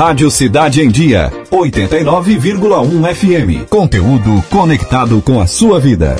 Rádio 0.00 0.30
Cidade 0.30 0.80
em 0.80 0.88
Dia, 0.88 1.30
89,1 1.50 3.14
FM. 3.14 3.68
Conteúdo 3.68 4.42
conectado 4.48 5.20
com 5.20 5.38
a 5.38 5.46
sua 5.46 5.78
vida. 5.78 6.16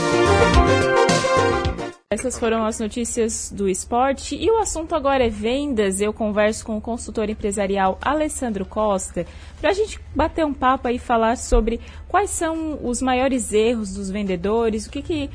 Essas 2.12 2.38
foram 2.38 2.66
as 2.66 2.78
notícias 2.78 3.50
do 3.50 3.66
esporte 3.66 4.36
e 4.36 4.50
o 4.50 4.58
assunto 4.58 4.94
agora 4.94 5.24
é 5.24 5.30
vendas. 5.30 5.98
Eu 5.98 6.12
converso 6.12 6.66
com 6.66 6.76
o 6.76 6.80
consultor 6.80 7.30
empresarial 7.30 7.98
Alessandro 8.02 8.66
Costa 8.66 9.24
para 9.58 9.70
a 9.70 9.72
gente 9.72 9.98
bater 10.14 10.44
um 10.44 10.52
papo 10.52 10.86
e 10.90 10.98
falar 10.98 11.38
sobre 11.38 11.80
quais 12.06 12.28
são 12.28 12.78
os 12.82 13.00
maiores 13.00 13.50
erros 13.50 13.94
dos 13.94 14.10
vendedores, 14.10 14.86
o 14.86 14.90
que, 14.90 15.00
que 15.00 15.30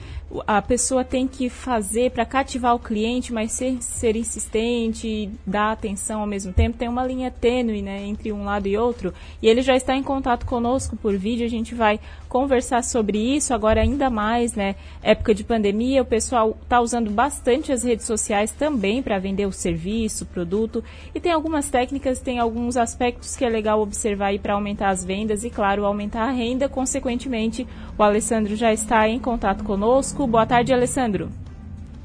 a 0.48 0.62
pessoa 0.62 1.04
tem 1.04 1.28
que 1.28 1.50
fazer 1.50 2.12
para 2.12 2.26
cativar 2.26 2.76
o 2.76 2.80
cliente, 2.80 3.32
mas 3.32 3.52
ser, 3.52 3.82
ser 3.82 4.16
insistente 4.16 5.30
dar 5.46 5.72
atenção 5.72 6.22
ao 6.22 6.28
mesmo 6.28 6.52
tempo. 6.52 6.78
Tem 6.78 6.90
uma 6.90 7.06
linha 7.06 7.30
tênue 7.30 7.82
né, 7.82 8.04
entre 8.04 8.32
um 8.32 8.44
lado 8.44 8.68
e 8.68 8.78
outro. 8.78 9.14
E 9.42 9.48
ele 9.48 9.62
já 9.62 9.76
está 9.76 9.96
em 9.96 10.04
contato 10.04 10.46
conosco 10.46 10.96
por 10.96 11.16
vídeo. 11.16 11.46
A 11.46 11.50
gente 11.50 11.76
vai 11.76 12.00
conversar 12.28 12.84
sobre 12.84 13.18
isso 13.18 13.54
agora 13.54 13.82
ainda 13.82 14.10
mais, 14.10 14.56
né? 14.56 14.76
Época 15.02 15.34
de 15.34 15.44
pandemia, 15.44 16.02
o 16.02 16.06
pessoal 16.06 16.58
está 16.62 16.82
usando 16.82 17.10
bastante 17.12 17.72
as 17.72 17.84
redes 17.84 18.06
sociais 18.06 18.52
também 18.52 19.02
para 19.02 19.20
vender 19.20 19.46
o 19.46 19.52
serviço, 19.52 20.26
produto. 20.26 20.84
E 21.14 21.20
tem 21.20 21.32
algumas 21.32 21.70
técnicas, 21.70 22.20
tem 22.20 22.40
alguns 22.40 22.78
aspectos 22.78 23.36
que 23.36 23.46
é 23.46 23.50
legal 23.50 23.80
observar 23.80 24.28
aí 24.28 24.40
para 24.40 24.54
aumentar 24.54 24.90
as 24.90 25.06
vendas 25.06 25.44
e, 25.44 25.50
claro, 25.50 25.86
aumentar 25.86 26.24
a 26.24 26.32
renda. 26.32 26.68
Consequentemente, 26.68 27.66
o 27.98 28.04
Alessandro 28.04 28.56
já 28.56 28.74
está 28.74 29.08
em 29.08 29.20
contato 29.20 29.64
conosco. 29.64 30.15
Boa 30.16 30.46
tarde, 30.46 30.74
Alessandro. 30.74 31.30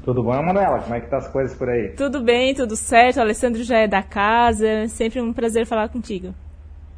Tudo 0.03 0.21
bom, 0.21 0.31
Manuela? 0.43 0.79
Como 0.79 0.95
é 0.95 0.99
que 0.99 1.09
tá 1.09 1.17
as 1.17 1.27
coisas 1.27 1.57
por 1.57 1.69
aí? 1.69 1.93
Tudo 1.95 2.21
bem, 2.21 2.53
tudo 2.53 2.75
certo. 2.75 3.17
O 3.17 3.21
Alessandro 3.21 3.63
já 3.63 3.77
é 3.77 3.87
da 3.87 4.03
casa. 4.03 4.87
Sempre 4.87 5.21
um 5.21 5.31
prazer 5.31 5.65
falar 5.65 5.89
contigo. 5.89 6.33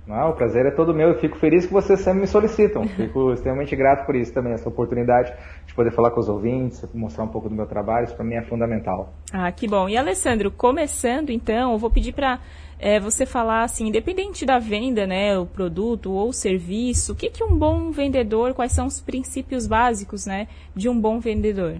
Não, 0.07 0.31
o 0.31 0.33
prazer 0.33 0.65
é 0.65 0.71
todo 0.71 0.93
meu. 0.93 1.09
Eu 1.09 1.19
fico 1.19 1.37
feliz 1.37 1.65
que 1.65 1.71
vocês 1.71 1.99
sempre 2.01 2.21
me 2.21 2.27
solicitam. 2.27 2.83
Fico 2.95 3.31
extremamente 3.31 3.73
grato 3.75 4.05
por 4.05 4.15
isso 4.15 4.33
também, 4.33 4.51
essa 4.51 4.67
oportunidade 4.67 5.33
de 5.65 5.73
poder 5.73 5.91
falar 5.91 6.11
com 6.11 6.19
os 6.19 6.27
ouvintes, 6.27 6.85
mostrar 6.93 7.23
um 7.23 7.29
pouco 7.29 7.47
do 7.47 7.55
meu 7.55 7.65
trabalho. 7.65 8.05
Isso 8.05 8.15
para 8.15 8.25
mim 8.25 8.35
é 8.35 8.41
fundamental. 8.41 9.13
Ah, 9.31 9.51
que 9.51 9.67
bom. 9.67 9.87
E 9.87 9.95
Alessandro, 9.95 10.51
começando 10.51 11.29
então, 11.29 11.71
eu 11.71 11.77
vou 11.77 11.89
pedir 11.89 12.13
para 12.13 12.39
é, 12.83 12.99
você 12.99 13.25
falar 13.25 13.63
assim, 13.63 13.87
independente 13.87 14.45
da 14.45 14.59
venda, 14.59 15.07
né, 15.07 15.39
o 15.39 15.45
produto 15.45 16.11
ou 16.11 16.27
o 16.27 16.33
serviço, 16.33 17.13
o 17.13 17.15
que, 17.15 17.29
que 17.29 17.41
um 17.41 17.57
bom 17.57 17.91
vendedor, 17.91 18.53
quais 18.53 18.73
são 18.73 18.87
os 18.87 18.99
princípios 18.99 19.65
básicos, 19.65 20.25
né, 20.25 20.49
de 20.75 20.89
um 20.89 20.99
bom 20.99 21.17
vendedor? 21.17 21.77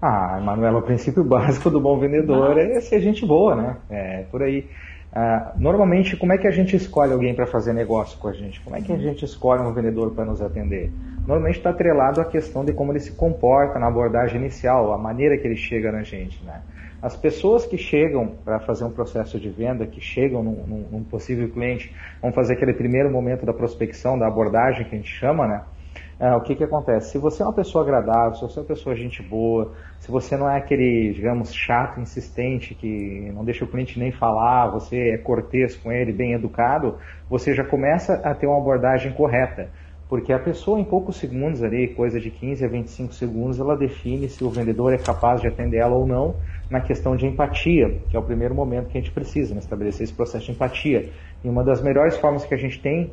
Ah, 0.00 0.38
Manuela, 0.44 0.80
o 0.80 0.82
princípio 0.82 1.24
básico 1.24 1.70
do 1.70 1.80
bom 1.80 1.98
vendedor 1.98 2.58
é 2.58 2.82
ser 2.82 3.00
gente 3.00 3.24
boa, 3.24 3.56
né? 3.56 3.76
É 3.88 4.22
por 4.30 4.42
aí. 4.42 4.68
Ah, 5.14 5.52
normalmente, 5.56 6.16
como 6.16 6.32
é 6.32 6.38
que 6.38 6.46
a 6.46 6.50
gente 6.50 6.74
escolhe 6.74 7.12
alguém 7.12 7.34
para 7.34 7.46
fazer 7.46 7.74
negócio 7.74 8.18
com 8.18 8.28
a 8.28 8.32
gente? 8.32 8.60
Como 8.62 8.74
é 8.74 8.80
que 8.80 8.90
a 8.90 8.96
gente 8.96 9.24
escolhe 9.26 9.60
um 9.60 9.72
vendedor 9.72 10.14
para 10.14 10.24
nos 10.24 10.40
atender? 10.40 10.90
Normalmente 11.26 11.58
está 11.58 11.68
atrelado 11.68 12.18
à 12.20 12.24
questão 12.24 12.64
de 12.64 12.72
como 12.72 12.92
ele 12.92 13.00
se 13.00 13.12
comporta 13.12 13.78
na 13.78 13.88
abordagem 13.88 14.40
inicial, 14.40 14.90
a 14.90 14.96
maneira 14.96 15.36
que 15.36 15.46
ele 15.46 15.56
chega 15.56 15.92
na 15.92 16.02
gente, 16.02 16.42
né? 16.44 16.62
As 17.02 17.14
pessoas 17.14 17.66
que 17.66 17.76
chegam 17.76 18.28
para 18.44 18.60
fazer 18.60 18.84
um 18.84 18.90
processo 18.90 19.38
de 19.38 19.50
venda, 19.50 19.84
que 19.86 20.00
chegam 20.00 20.42
num, 20.42 20.64
num, 20.66 20.86
num, 20.90 21.04
possível 21.04 21.48
cliente, 21.48 21.92
vão 22.22 22.32
fazer 22.32 22.54
aquele 22.54 22.72
primeiro 22.72 23.10
momento 23.10 23.44
da 23.44 23.52
prospecção, 23.52 24.18
da 24.18 24.26
abordagem 24.26 24.86
que 24.86 24.94
a 24.94 24.98
gente 24.98 25.10
chama, 25.10 25.46
né? 25.46 25.62
É, 26.18 26.34
o 26.34 26.40
que, 26.40 26.54
que 26.54 26.64
acontece? 26.64 27.10
Se 27.10 27.18
você 27.18 27.42
é 27.42 27.46
uma 27.46 27.52
pessoa 27.52 27.82
agradável, 27.82 28.34
se 28.34 28.42
você 28.42 28.58
é 28.58 28.62
uma 28.62 28.68
pessoa 28.68 28.94
gente 28.94 29.22
boa, 29.22 29.72
se 29.98 30.10
você 30.10 30.36
não 30.36 30.48
é 30.48 30.56
aquele, 30.56 31.12
digamos, 31.12 31.52
chato, 31.52 32.00
insistente, 32.00 32.74
que 32.74 33.30
não 33.34 33.44
deixa 33.44 33.64
o 33.64 33.68
cliente 33.68 33.98
nem 33.98 34.12
falar, 34.12 34.68
você 34.68 35.10
é 35.10 35.18
cortês 35.18 35.76
com 35.76 35.90
ele, 35.90 36.12
bem 36.12 36.32
educado, 36.32 36.96
você 37.28 37.54
já 37.54 37.64
começa 37.64 38.14
a 38.24 38.34
ter 38.34 38.46
uma 38.46 38.58
abordagem 38.58 39.12
correta. 39.12 39.68
Porque 40.12 40.30
a 40.30 40.38
pessoa, 40.38 40.78
em 40.78 40.84
poucos 40.84 41.16
segundos 41.16 41.62
ali, 41.62 41.88
coisa 41.88 42.20
de 42.20 42.30
15 42.30 42.62
a 42.62 42.68
25 42.68 43.14
segundos, 43.14 43.58
ela 43.58 43.74
define 43.74 44.28
se 44.28 44.44
o 44.44 44.50
vendedor 44.50 44.92
é 44.92 44.98
capaz 44.98 45.40
de 45.40 45.48
atender 45.48 45.78
ela 45.78 45.96
ou 45.96 46.06
não 46.06 46.34
na 46.70 46.82
questão 46.82 47.16
de 47.16 47.26
empatia, 47.26 47.98
que 48.10 48.14
é 48.14 48.20
o 48.20 48.22
primeiro 48.22 48.54
momento 48.54 48.90
que 48.90 48.98
a 48.98 49.00
gente 49.00 49.10
precisa, 49.10 49.54
né, 49.54 49.60
estabelecer 49.60 50.04
esse 50.04 50.12
processo 50.12 50.44
de 50.44 50.52
empatia. 50.52 51.08
E 51.42 51.48
uma 51.48 51.64
das 51.64 51.82
melhores 51.82 52.14
formas 52.18 52.44
que 52.44 52.52
a 52.52 52.58
gente 52.58 52.78
tem 52.78 53.10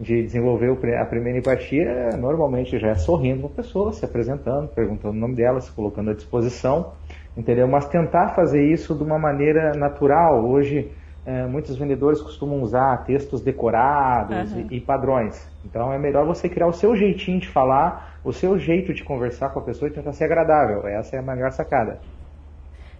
de 0.00 0.22
desenvolver 0.22 0.68
a 0.96 1.04
primeira 1.04 1.38
empatia 1.38 2.10
normalmente 2.18 2.78
já 2.78 2.88
é 2.88 2.94
sorrindo 2.94 3.42
com 3.42 3.46
a 3.46 3.50
pessoa, 3.50 3.92
se 3.92 4.04
apresentando, 4.04 4.68
perguntando 4.68 5.14
o 5.14 5.20
nome 5.20 5.36
dela, 5.36 5.60
se 5.60 5.70
colocando 5.70 6.10
à 6.10 6.14
disposição, 6.14 6.92
entendeu? 7.36 7.68
Mas 7.68 7.88
tentar 7.88 8.30
fazer 8.30 8.64
isso 8.64 8.94
de 8.94 9.02
uma 9.02 9.18
maneira 9.18 9.72
natural. 9.74 10.44
Hoje, 10.44 10.90
é, 11.24 11.46
muitos 11.46 11.76
vendedores 11.76 12.20
costumam 12.20 12.60
usar 12.62 13.04
textos 13.04 13.40
decorados 13.42 14.52
uhum. 14.52 14.66
e, 14.70 14.78
e, 14.78 14.80
padrões. 14.80 15.48
Então, 15.64 15.92
é 15.92 15.98
melhor 15.98 16.26
você 16.26 16.48
criar 16.48 16.66
o 16.66 16.72
seu 16.72 16.96
jeitinho 16.96 17.38
de 17.38 17.48
falar, 17.48 18.18
o 18.24 18.32
seu 18.32 18.58
jeito 18.58 18.92
de 18.92 19.04
conversar 19.04 19.50
com 19.50 19.60
a 19.60 19.62
pessoa 19.62 19.88
e 19.88 19.92
tentar 19.92 20.12
ser 20.12 20.24
agradável. 20.24 20.86
Essa 20.86 21.16
é 21.16 21.18
a 21.20 21.22
melhor 21.22 21.52
sacada. 21.52 22.00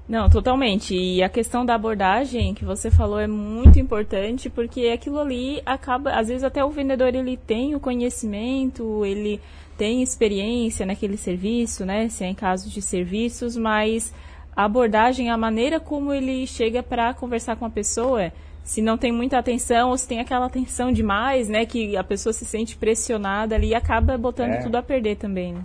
Não, 0.09 0.29
totalmente. 0.29 0.95
E 0.95 1.23
a 1.23 1.29
questão 1.29 1.65
da 1.65 1.75
abordagem 1.75 2.55
que 2.55 2.65
você 2.65 2.91
falou 2.91 3.21
é 3.21 3.27
muito 3.27 3.79
importante, 3.79 4.51
porque 4.51 4.89
aquilo 4.89 5.19
ali 5.19 5.63
acaba, 5.65 6.13
às 6.13 6.29
vezes 6.29 6.45
até 6.45 6.65
o 6.65 6.71
vendedor 6.71 7.15
ele 7.15 7.37
tem 7.37 7.75
o 7.75 7.81
conhecimento, 7.81 9.05
ele 9.05 9.41
tem 9.79 10.03
experiência 10.03 10.85
naquele 10.85 11.17
serviço, 11.17 11.85
né, 11.85 12.09
se 12.09 12.25
é 12.25 12.29
em 12.29 12.35
casos 12.35 12.71
de 12.71 12.83
serviços, 12.83 13.57
mas 13.57 14.13
a 14.55 14.65
abordagem, 14.65 15.31
a 15.31 15.37
maneira 15.37 15.81
como 15.81 16.13
ele 16.13 16.47
chega 16.47 16.83
para 16.83 17.15
conversar 17.15 17.57
com 17.57 17.65
a 17.65 17.71
pessoa, 17.71 18.33
se 18.63 18.83
não 18.83 18.99
tem 18.99 19.11
muita 19.11 19.39
atenção 19.39 19.91
ou 19.91 19.99
se 19.99 20.07
tem 20.07 20.21
aquela 20.21 20.47
atenção 20.47 20.93
demais, 20.93 21.49
né, 21.49 21.65
que 21.65 21.97
a 21.97 22.05
pessoa 22.05 22.33
se 22.33 22.45
sente 22.45 22.77
pressionada 22.77 23.55
ali 23.55 23.69
e 23.69 23.75
acaba 23.75 24.19
botando 24.19 24.53
é. 24.53 24.63
tudo 24.63 24.77
a 24.77 24.83
perder 24.83 25.17
também. 25.17 25.55
Né? 25.55 25.63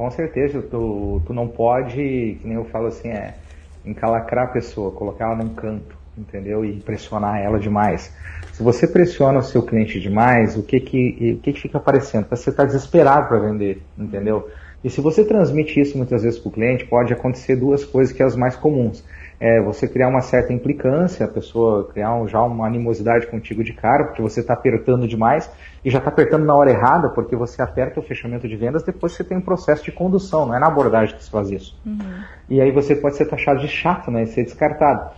Com 0.00 0.10
certeza, 0.10 0.62
tu, 0.62 1.20
tu 1.26 1.34
não 1.34 1.46
pode, 1.46 2.38
que 2.40 2.40
nem 2.44 2.54
eu 2.54 2.64
falo 2.64 2.86
assim, 2.86 3.10
é 3.10 3.34
encalacrar 3.84 4.46
a 4.46 4.50
pessoa, 4.50 4.90
colocar 4.92 5.26
ela 5.26 5.36
num 5.36 5.50
canto, 5.50 5.94
entendeu? 6.16 6.64
E 6.64 6.80
pressionar 6.80 7.38
ela 7.38 7.58
demais. 7.58 8.10
Se 8.50 8.62
você 8.62 8.86
pressiona 8.86 9.40
o 9.40 9.42
seu 9.42 9.62
cliente 9.62 10.00
demais, 10.00 10.56
o 10.56 10.62
que 10.62 10.80
que, 10.80 11.34
o 11.36 11.42
que, 11.42 11.52
que 11.52 11.60
fica 11.60 11.76
aparecendo? 11.76 12.26
Você 12.30 12.48
está 12.48 12.64
desesperado 12.64 13.28
para 13.28 13.40
vender, 13.40 13.82
entendeu? 13.98 14.48
E 14.82 14.88
se 14.88 15.02
você 15.02 15.22
transmite 15.22 15.78
isso 15.78 15.98
muitas 15.98 16.22
vezes 16.22 16.38
para 16.38 16.48
o 16.48 16.52
cliente, 16.52 16.86
pode 16.86 17.12
acontecer 17.12 17.56
duas 17.56 17.84
coisas 17.84 18.10
que 18.10 18.16
são 18.16 18.26
as 18.26 18.36
mais 18.36 18.56
comuns 18.56 19.04
é 19.40 19.58
você 19.58 19.88
criar 19.88 20.08
uma 20.08 20.20
certa 20.20 20.52
implicância, 20.52 21.24
a 21.24 21.28
pessoa 21.28 21.88
criar 21.88 22.14
um, 22.14 22.28
já 22.28 22.42
uma 22.42 22.66
animosidade 22.66 23.26
contigo 23.26 23.64
de 23.64 23.72
cara, 23.72 24.04
porque 24.04 24.20
você 24.20 24.40
está 24.40 24.52
apertando 24.52 25.08
demais 25.08 25.50
e 25.82 25.90
já 25.90 25.96
está 25.96 26.10
apertando 26.10 26.44
na 26.44 26.54
hora 26.54 26.70
errada, 26.70 27.08
porque 27.08 27.34
você 27.34 27.62
aperta 27.62 27.98
o 27.98 28.02
fechamento 28.02 28.46
de 28.46 28.54
vendas, 28.54 28.82
depois 28.82 29.12
você 29.12 29.24
tem 29.24 29.38
um 29.38 29.40
processo 29.40 29.82
de 29.82 29.92
condução, 29.92 30.44
não 30.44 30.54
é 30.54 30.58
na 30.58 30.66
abordagem 30.66 31.16
que 31.16 31.24
se 31.24 31.30
faz 31.30 31.50
isso. 31.50 31.80
Uhum. 31.86 31.98
E 32.50 32.60
aí 32.60 32.70
você 32.70 32.94
pode 32.94 33.16
ser 33.16 33.24
taxado 33.24 33.60
de 33.60 33.68
chato, 33.68 34.10
né, 34.10 34.24
e 34.24 34.26
ser 34.26 34.44
descartado. 34.44 35.10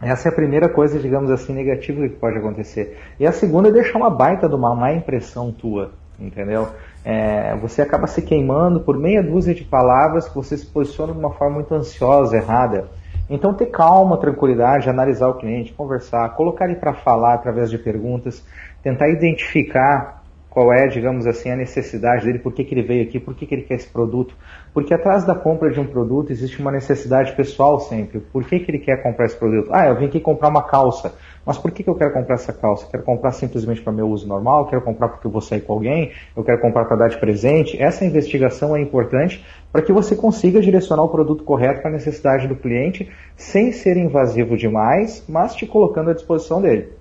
Essa 0.00 0.28
é 0.28 0.32
a 0.32 0.34
primeira 0.34 0.68
coisa, 0.68 0.98
digamos 0.98 1.28
assim, 1.30 1.52
negativa 1.52 2.08
que 2.08 2.14
pode 2.14 2.38
acontecer. 2.38 2.98
E 3.18 3.26
a 3.26 3.32
segunda 3.32 3.68
é 3.68 3.72
deixar 3.72 3.98
uma 3.98 4.08
baita 4.08 4.48
de 4.48 4.54
uma 4.54 4.74
má 4.74 4.92
impressão 4.92 5.52
tua, 5.52 5.90
entendeu? 6.18 6.68
É, 7.04 7.56
você 7.56 7.82
acaba 7.82 8.06
se 8.06 8.22
queimando 8.22 8.80
por 8.80 8.96
meia 8.96 9.22
dúzia 9.22 9.54
de 9.54 9.64
palavras 9.64 10.28
que 10.28 10.34
você 10.34 10.56
se 10.56 10.66
posiciona 10.66 11.12
de 11.12 11.18
uma 11.18 11.32
forma 11.32 11.56
muito 11.56 11.74
ansiosa, 11.74 12.36
errada. 12.36 12.88
Então, 13.30 13.54
ter 13.54 13.66
calma, 13.66 14.16
tranquilidade, 14.18 14.90
analisar 14.90 15.28
o 15.28 15.38
cliente, 15.38 15.72
conversar, 15.72 16.28
colocar 16.30 16.64
ele 16.64 16.74
para 16.74 16.92
falar 16.92 17.34
através 17.34 17.70
de 17.70 17.78
perguntas, 17.78 18.44
tentar 18.82 19.08
identificar 19.08 20.19
qual 20.50 20.72
é, 20.72 20.88
digamos 20.88 21.28
assim, 21.28 21.48
a 21.48 21.56
necessidade 21.56 22.26
dele, 22.26 22.40
por 22.40 22.52
que, 22.52 22.64
que 22.64 22.74
ele 22.74 22.82
veio 22.82 23.04
aqui, 23.04 23.20
por 23.20 23.36
que, 23.36 23.46
que 23.46 23.54
ele 23.54 23.62
quer 23.62 23.74
esse 23.74 23.88
produto. 23.88 24.34
Porque 24.74 24.92
atrás 24.92 25.24
da 25.24 25.34
compra 25.34 25.70
de 25.70 25.78
um 25.78 25.86
produto 25.86 26.32
existe 26.32 26.60
uma 26.60 26.72
necessidade 26.72 27.32
pessoal 27.36 27.78
sempre. 27.78 28.18
Por 28.18 28.44
que, 28.44 28.58
que 28.58 28.68
ele 28.68 28.80
quer 28.80 29.00
comprar 29.00 29.26
esse 29.26 29.36
produto? 29.36 29.70
Ah, 29.72 29.86
eu 29.86 29.96
vim 29.96 30.06
aqui 30.06 30.18
comprar 30.18 30.48
uma 30.48 30.64
calça. 30.64 31.14
Mas 31.46 31.56
por 31.56 31.70
que, 31.70 31.84
que 31.84 31.88
eu 31.88 31.94
quero 31.94 32.12
comprar 32.12 32.34
essa 32.34 32.52
calça? 32.52 32.86
quero 32.90 33.02
comprar 33.04 33.30
simplesmente 33.30 33.80
para 33.80 33.92
meu 33.92 34.08
uso 34.08 34.26
normal? 34.26 34.66
quero 34.66 34.82
comprar 34.82 35.08
porque 35.08 35.26
eu 35.26 35.30
vou 35.30 35.40
sair 35.40 35.60
com 35.60 35.72
alguém? 35.72 36.10
Eu 36.36 36.42
quero 36.42 36.60
comprar 36.60 36.84
para 36.84 36.96
dar 36.96 37.08
de 37.08 37.18
presente? 37.18 37.80
Essa 37.80 38.04
investigação 38.04 38.76
é 38.76 38.80
importante 38.80 39.44
para 39.72 39.82
que 39.82 39.92
você 39.92 40.16
consiga 40.16 40.60
direcionar 40.60 41.04
o 41.04 41.08
produto 41.08 41.44
correto 41.44 41.80
para 41.80 41.90
a 41.90 41.94
necessidade 41.94 42.48
do 42.48 42.56
cliente, 42.56 43.08
sem 43.36 43.70
ser 43.70 43.96
invasivo 43.96 44.56
demais, 44.56 45.24
mas 45.28 45.54
te 45.54 45.64
colocando 45.64 46.10
à 46.10 46.12
disposição 46.12 46.60
dele. 46.60 46.99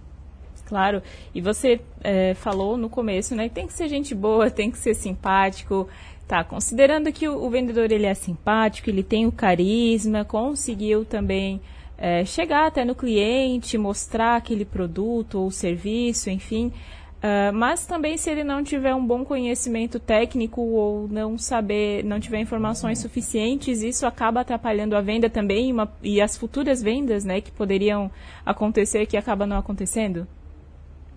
Claro, 0.70 1.02
e 1.34 1.42
você 1.42 1.82
é, 2.04 2.36
falou 2.36 2.78
no 2.78 2.88
começo, 2.88 3.36
né? 3.36 3.50
Tem 3.50 3.66
que 3.66 3.74
ser 3.74 3.88
gente 3.90 4.14
boa, 4.14 4.52
tem 4.52 4.70
que 4.70 4.78
ser 4.78 4.94
simpático. 4.94 5.90
Tá, 6.28 6.44
considerando 6.44 7.12
que 7.12 7.28
o, 7.28 7.44
o 7.44 7.50
vendedor 7.50 7.92
ele 7.92 8.06
é 8.06 8.14
simpático, 8.14 8.88
ele 8.88 9.02
tem 9.02 9.26
o 9.26 9.32
carisma, 9.32 10.24
conseguiu 10.24 11.04
também 11.04 11.60
é, 11.98 12.24
chegar 12.24 12.68
até 12.68 12.86
no 12.86 12.94
cliente, 12.94 13.80
mostrar 13.80 14.36
aquele 14.36 14.64
produto 14.64 15.40
ou 15.40 15.50
serviço, 15.50 16.30
enfim. 16.30 16.72
Uh, 17.20 17.52
mas 17.52 17.86
também 17.86 18.16
se 18.16 18.30
ele 18.30 18.46
não 18.46 18.64
tiver 18.64 18.96
um 18.96 19.06
bom 19.06 19.26
conhecimento 19.26 20.00
técnico 20.00 20.62
ou 20.62 21.06
não 21.10 21.38
saber, 21.38 22.02
não 22.06 22.18
tiver 22.18 22.40
informações 22.40 23.00
suficientes, 23.00 23.82
isso 23.82 24.06
acaba 24.06 24.40
atrapalhando 24.40 24.96
a 24.96 25.02
venda 25.02 25.30
também 25.30 25.74
uma, 25.74 25.92
e 26.02 26.22
as 26.22 26.38
futuras 26.38 26.82
vendas, 26.82 27.26
né, 27.26 27.42
que 27.42 27.52
poderiam 27.52 28.10
acontecer 28.46 29.06
que 29.06 29.18
acaba 29.18 29.46
não 29.46 29.58
acontecendo. 29.58 30.26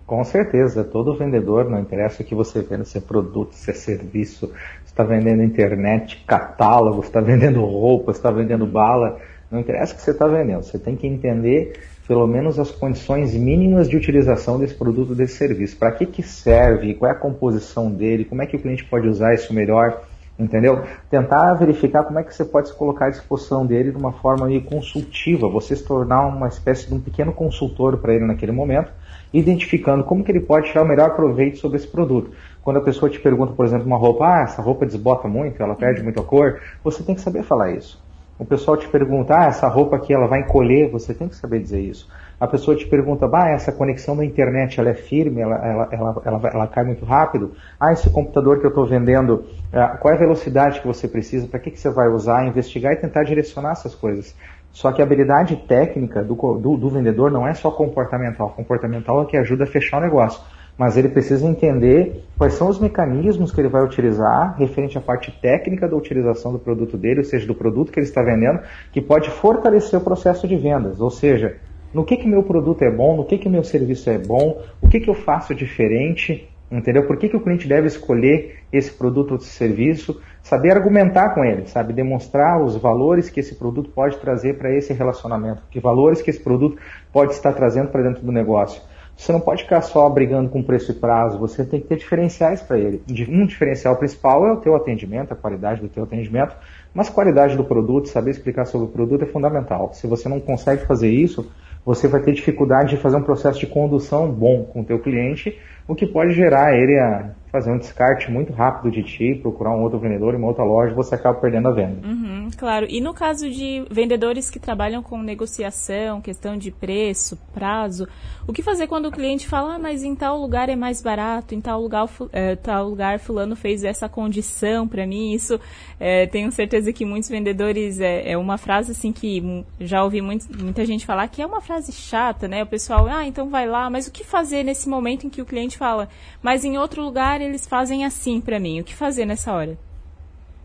Com 0.05 0.23
certeza, 0.23 0.83
todo 0.83 1.15
vendedor, 1.15 1.69
não 1.69 1.79
interessa 1.79 2.21
o 2.21 2.25
que 2.25 2.35
você 2.35 2.61
vende, 2.61 2.87
se 2.87 2.97
é 2.97 3.01
produto, 3.01 3.53
se 3.53 3.71
é 3.71 3.73
serviço, 3.73 4.47
se 4.83 4.91
está 4.91 5.03
vendendo 5.03 5.41
internet, 5.41 6.23
catálogo, 6.27 7.01
está 7.01 7.21
vendendo 7.21 7.63
roupa, 7.63 8.11
está 8.11 8.29
vendendo 8.29 8.65
bala, 8.65 9.17
não 9.49 9.59
interessa 9.59 9.93
o 9.93 9.95
que 9.95 10.01
você 10.01 10.11
está 10.11 10.27
vendendo, 10.27 10.63
você 10.63 10.77
tem 10.77 10.95
que 10.95 11.07
entender 11.07 11.73
pelo 12.07 12.27
menos 12.27 12.59
as 12.59 12.69
condições 12.69 13.33
mínimas 13.33 13.87
de 13.87 13.95
utilização 13.95 14.59
desse 14.59 14.75
produto, 14.75 15.15
desse 15.15 15.35
serviço. 15.35 15.77
Para 15.77 15.91
que, 15.91 16.05
que 16.05 16.21
serve, 16.21 16.95
qual 16.95 17.09
é 17.09 17.15
a 17.15 17.17
composição 17.17 17.89
dele, 17.89 18.25
como 18.25 18.41
é 18.41 18.45
que 18.45 18.55
o 18.57 18.59
cliente 18.59 18.83
pode 18.83 19.07
usar 19.07 19.33
isso 19.33 19.53
melhor, 19.53 20.01
entendeu? 20.37 20.83
Tentar 21.09 21.53
verificar 21.53 22.03
como 22.03 22.19
é 22.19 22.23
que 22.23 22.35
você 22.35 22.43
pode 22.43 22.69
se 22.69 22.75
colocar 22.75 23.05
à 23.05 23.09
disposição 23.09 23.65
dele 23.65 23.91
de 23.91 23.97
uma 23.97 24.11
forma 24.11 24.47
consultiva, 24.61 25.47
você 25.47 25.75
se 25.75 25.85
tornar 25.85 26.25
uma 26.27 26.47
espécie 26.47 26.87
de 26.87 26.93
um 26.93 26.99
pequeno 26.99 27.31
consultor 27.31 27.97
para 27.97 28.13
ele 28.13 28.25
naquele 28.25 28.51
momento, 28.51 28.91
identificando 29.33 30.03
como 30.03 30.23
que 30.23 30.31
ele 30.31 30.39
pode 30.39 30.67
tirar 30.67 30.83
o 30.83 30.87
melhor 30.87 31.15
proveito 31.15 31.57
sobre 31.57 31.77
esse 31.77 31.87
produto. 31.87 32.31
Quando 32.61 32.77
a 32.77 32.81
pessoa 32.81 33.09
te 33.09 33.19
pergunta, 33.19 33.53
por 33.53 33.65
exemplo, 33.65 33.87
uma 33.87 33.97
roupa, 33.97 34.25
ah, 34.25 34.41
essa 34.43 34.61
roupa 34.61 34.85
desbota 34.85 35.27
muito, 35.27 35.61
ela 35.61 35.75
perde 35.75 36.03
muito 36.03 36.19
a 36.19 36.23
cor, 36.23 36.61
você 36.83 37.03
tem 37.03 37.15
que 37.15 37.21
saber 37.21 37.43
falar 37.43 37.71
isso. 37.71 38.01
O 38.37 38.45
pessoal 38.45 38.77
te 38.77 38.87
pergunta, 38.87 39.35
ah, 39.37 39.45
essa 39.45 39.67
roupa 39.67 39.95
aqui 39.95 40.13
ela 40.13 40.27
vai 40.27 40.41
encolher, 40.41 40.89
você 40.89 41.13
tem 41.13 41.27
que 41.27 41.35
saber 41.35 41.59
dizer 41.59 41.81
isso. 41.81 42.07
A 42.39 42.47
pessoa 42.47 42.75
te 42.75 42.85
pergunta, 42.85 43.29
ah, 43.31 43.49
essa 43.49 43.71
conexão 43.71 44.17
da 44.17 44.25
internet 44.25 44.79
ela 44.79 44.89
é 44.89 44.93
firme, 44.93 45.39
ela, 45.39 45.55
ela, 45.55 45.89
ela, 45.91 46.21
ela, 46.25 46.49
ela 46.49 46.67
cai 46.67 46.83
muito 46.83 47.05
rápido. 47.05 47.53
Ah, 47.79 47.93
esse 47.93 48.09
computador 48.09 48.59
que 48.59 48.65
eu 48.65 48.69
estou 48.69 48.85
vendendo, 48.85 49.45
ah, 49.71 49.97
qual 49.99 50.13
é 50.13 50.17
a 50.17 50.19
velocidade 50.19 50.81
que 50.81 50.87
você 50.87 51.07
precisa, 51.07 51.47
para 51.47 51.59
que, 51.59 51.71
que 51.71 51.79
você 51.79 51.89
vai 51.89 52.09
usar, 52.09 52.45
investigar 52.45 52.93
e 52.93 52.97
tentar 52.97 53.23
direcionar 53.23 53.71
essas 53.71 53.93
coisas. 53.93 54.35
Só 54.73 54.91
que 54.91 55.01
a 55.01 55.05
habilidade 55.05 55.55
técnica 55.55 56.21
do, 56.21 56.35
do, 56.35 56.75
do 56.75 56.89
vendedor 56.89 57.31
não 57.31 57.47
é 57.47 57.53
só 57.53 57.71
comportamental. 57.71 58.49
Comportamental 58.49 59.21
é 59.21 59.25
que 59.25 59.37
ajuda 59.37 59.63
a 59.63 59.67
fechar 59.67 59.99
o 59.99 60.01
negócio 60.01 60.41
mas 60.77 60.97
ele 60.97 61.09
precisa 61.09 61.47
entender 61.47 62.23
quais 62.37 62.53
são 62.53 62.67
os 62.67 62.79
mecanismos 62.79 63.51
que 63.51 63.61
ele 63.61 63.69
vai 63.69 63.83
utilizar 63.83 64.57
referente 64.57 64.97
à 64.97 65.01
parte 65.01 65.31
técnica 65.31 65.87
da 65.87 65.95
utilização 65.95 66.51
do 66.51 66.59
produto 66.59 66.97
dele, 66.97 67.19
ou 67.19 67.23
seja, 67.23 67.45
do 67.45 67.53
produto 67.53 67.91
que 67.91 67.99
ele 67.99 68.07
está 68.07 68.21
vendendo, 68.23 68.59
que 68.91 69.01
pode 69.01 69.29
fortalecer 69.29 69.99
o 69.99 70.03
processo 70.03 70.47
de 70.47 70.55
vendas. 70.55 70.99
Ou 70.99 71.11
seja, 71.11 71.57
no 71.93 72.03
que 72.03 72.17
que 72.17 72.27
meu 72.27 72.43
produto 72.43 72.81
é 72.81 72.89
bom, 72.89 73.15
no 73.15 73.25
que 73.25 73.37
que 73.37 73.47
meu 73.47 73.63
serviço 73.63 74.09
é 74.09 74.17
bom, 74.17 74.61
o 74.81 74.87
que 74.87 74.99
que 74.99 75.09
eu 75.09 75.13
faço 75.13 75.53
diferente, 75.53 76.49
entendeu? 76.77 77.05
Por 77.05 77.17
que 77.17 77.29
que 77.29 77.37
o 77.37 77.41
cliente 77.41 77.67
deve 77.67 77.87
escolher 77.87 78.59
esse 78.71 78.91
produto 78.91 79.31
ou 79.31 79.37
esse 79.37 79.49
serviço? 79.49 80.21
Saber 80.41 80.71
argumentar 80.71 81.29
com 81.29 81.43
ele, 81.43 81.65
sabe? 81.67 81.93
Demonstrar 81.93 82.61
os 82.61 82.75
valores 82.75 83.29
que 83.29 83.39
esse 83.39 83.55
produto 83.55 83.89
pode 83.89 84.17
trazer 84.17 84.57
para 84.57 84.75
esse 84.75 84.93
relacionamento, 84.93 85.63
que 85.69 85.79
valores 85.79 86.21
que 86.21 86.29
esse 86.29 86.39
produto 86.39 86.77
pode 87.11 87.33
estar 87.33 87.53
trazendo 87.53 87.89
para 87.89 88.03
dentro 88.03 88.23
do 88.23 88.31
negócio. 88.31 88.81
Você 89.15 89.31
não 89.31 89.39
pode 89.39 89.63
ficar 89.63 89.81
só 89.81 90.09
brigando 90.09 90.49
com 90.49 90.63
preço 90.63 90.91
e 90.91 90.95
prazo, 90.95 91.37
você 91.37 91.63
tem 91.63 91.79
que 91.79 91.87
ter 91.87 91.97
diferenciais 91.97 92.61
para 92.61 92.79
ele. 92.79 93.03
Um 93.29 93.45
diferencial 93.45 93.95
principal 93.95 94.45
é 94.47 94.51
o 94.51 94.57
teu 94.57 94.75
atendimento, 94.75 95.31
a 95.31 95.35
qualidade 95.35 95.81
do 95.81 95.87
teu 95.87 96.03
atendimento, 96.03 96.55
mas 96.93 97.09
qualidade 97.09 97.55
do 97.55 97.63
produto, 97.63 98.09
saber 98.09 98.31
explicar 98.31 98.65
sobre 98.65 98.87
o 98.87 98.89
produto 98.89 99.23
é 99.23 99.27
fundamental. 99.27 99.93
Se 99.93 100.07
você 100.07 100.27
não 100.27 100.39
consegue 100.39 100.85
fazer 100.85 101.09
isso, 101.09 101.49
você 101.85 102.07
vai 102.07 102.21
ter 102.21 102.33
dificuldade 102.33 102.95
de 102.95 103.01
fazer 103.01 103.17
um 103.17 103.23
processo 103.23 103.59
de 103.59 103.67
condução 103.67 104.31
bom 104.31 104.63
com 104.63 104.81
o 104.81 104.85
teu 104.85 104.99
cliente, 104.99 105.59
o 105.87 105.95
que 105.95 106.05
pode 106.05 106.33
gerar 106.33 106.75
ele 106.75 106.97
a 106.97 107.33
fazer 107.53 107.71
um 107.71 107.77
descarte 107.77 108.31
muito 108.31 108.51
rápido 108.51 108.89
de 108.89 109.03
ti, 109.03 109.39
procurar 109.39 109.75
um 109.75 109.83
outro 109.83 109.99
vendedor 109.99 110.33
uma 110.33 110.47
outra 110.47 110.63
loja, 110.63 110.95
você 110.95 111.13
acaba 111.13 111.39
perdendo 111.39 111.67
a 111.67 111.71
venda. 111.71 112.07
Uhum, 112.07 112.49
claro. 112.57 112.87
E 112.89 112.99
no 112.99 113.13
caso 113.13 113.47
de 113.47 113.85
vendedores 113.91 114.49
que 114.49 114.59
trabalham 114.59 115.03
com 115.03 115.21
negociação, 115.21 116.19
questão 116.19 116.57
de 116.57 116.71
preço, 116.71 117.37
prazo, 117.53 118.07
o 118.47 118.51
que 118.51 118.63
fazer 118.63 118.87
quando 118.87 119.05
o 119.05 119.11
cliente 119.11 119.47
fala, 119.47 119.75
ah, 119.75 119.79
mas 119.79 120.01
em 120.03 120.15
tal 120.15 120.39
lugar 120.39 120.67
é 120.67 120.75
mais 120.75 120.99
barato, 120.99 121.53
em 121.53 121.61
tal 121.61 121.79
lugar, 121.79 122.09
é, 122.31 122.55
tal 122.55 122.89
lugar 122.89 123.19
fulano 123.19 123.55
fez 123.55 123.83
essa 123.83 124.09
condição 124.09 124.87
para 124.87 125.05
mim? 125.05 125.31
Isso 125.31 125.59
é, 125.99 126.25
tenho 126.25 126.51
certeza 126.51 126.91
que 126.91 127.05
muitos 127.05 127.29
vendedores 127.29 127.99
é, 127.99 128.31
é, 128.31 128.35
uma 128.35 128.57
frase 128.57 128.93
assim 128.93 129.11
que 129.11 129.63
já 129.79 130.03
ouvi 130.03 130.21
muito, 130.21 130.47
muita 130.59 130.83
gente 130.85 131.05
falar 131.05 131.27
que 131.27 131.39
é 131.39 131.45
uma 131.45 131.61
frase 131.61 131.91
chata, 131.91 132.47
né? 132.47 132.63
O 132.63 132.67
pessoal, 132.67 133.05
ah, 133.07 133.27
então 133.27 133.47
vai 133.47 133.67
lá, 133.67 133.91
mas 133.91 134.07
o 134.07 134.11
que 134.11 134.23
fazer 134.23 134.63
nesse 134.63 134.89
momento 134.89 135.27
em 135.27 135.29
que 135.29 135.41
o 135.41 135.45
cliente 135.45 135.72
fala, 135.77 136.09
mas 136.41 136.63
em 136.63 136.77
outro 136.77 137.01
lugar 137.03 137.41
eles 137.41 137.67
fazem 137.67 138.05
assim 138.05 138.39
para 138.39 138.59
mim. 138.59 138.79
O 138.79 138.83
que 138.83 138.95
fazer 138.95 139.25
nessa 139.25 139.53
hora? 139.53 139.77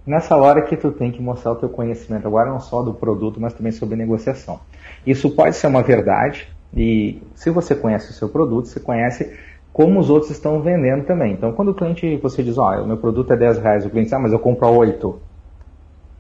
Nessa 0.07 0.37
hora 0.37 0.63
que 0.63 0.77
tu 0.77 0.91
tem 0.91 1.11
que 1.11 1.21
mostrar 1.21 1.53
o 1.53 1.57
teu 1.57 1.69
conhecimento 1.69 2.27
agora 2.27 2.51
não 2.51 2.61
só 2.61 2.83
do 2.83 2.95
produto, 2.95 3.41
mas 3.41 3.53
também 3.53 3.73
sobre 3.73 3.97
negociação. 3.97 4.61
Isso 5.07 5.31
pode 5.31 5.57
ser 5.57 5.67
uma 5.67 5.83
verdade 5.83 6.49
e 6.75 7.21
se 7.35 7.51
você 7.51 7.75
conhece 7.75 8.11
o 8.11 8.15
seu 8.15 8.29
produto, 8.29 8.69
você 8.69 8.81
conhece 8.81 9.37
como 9.73 10.01
os 10.01 10.11
outros 10.11 10.31
estão 10.31 10.61
vendendo 10.61 11.05
também. 11.05 11.33
Então, 11.33 11.53
quando 11.53 11.69
o 11.69 11.75
cliente, 11.75 12.17
você 12.17 12.43
diz, 12.43 12.59
ó, 12.59 12.83
o 12.83 12.87
meu 12.87 12.97
produto 12.97 13.33
é 13.33 13.37
10 13.37 13.59
reais, 13.59 13.87
o 13.87 13.91
cliente 13.91 14.07
diz, 14.07 14.13
ah, 14.15 14.19
mas 14.19 14.33
eu 14.33 14.39
compro 14.39 14.67
a 14.67 14.71
8. 14.71 15.21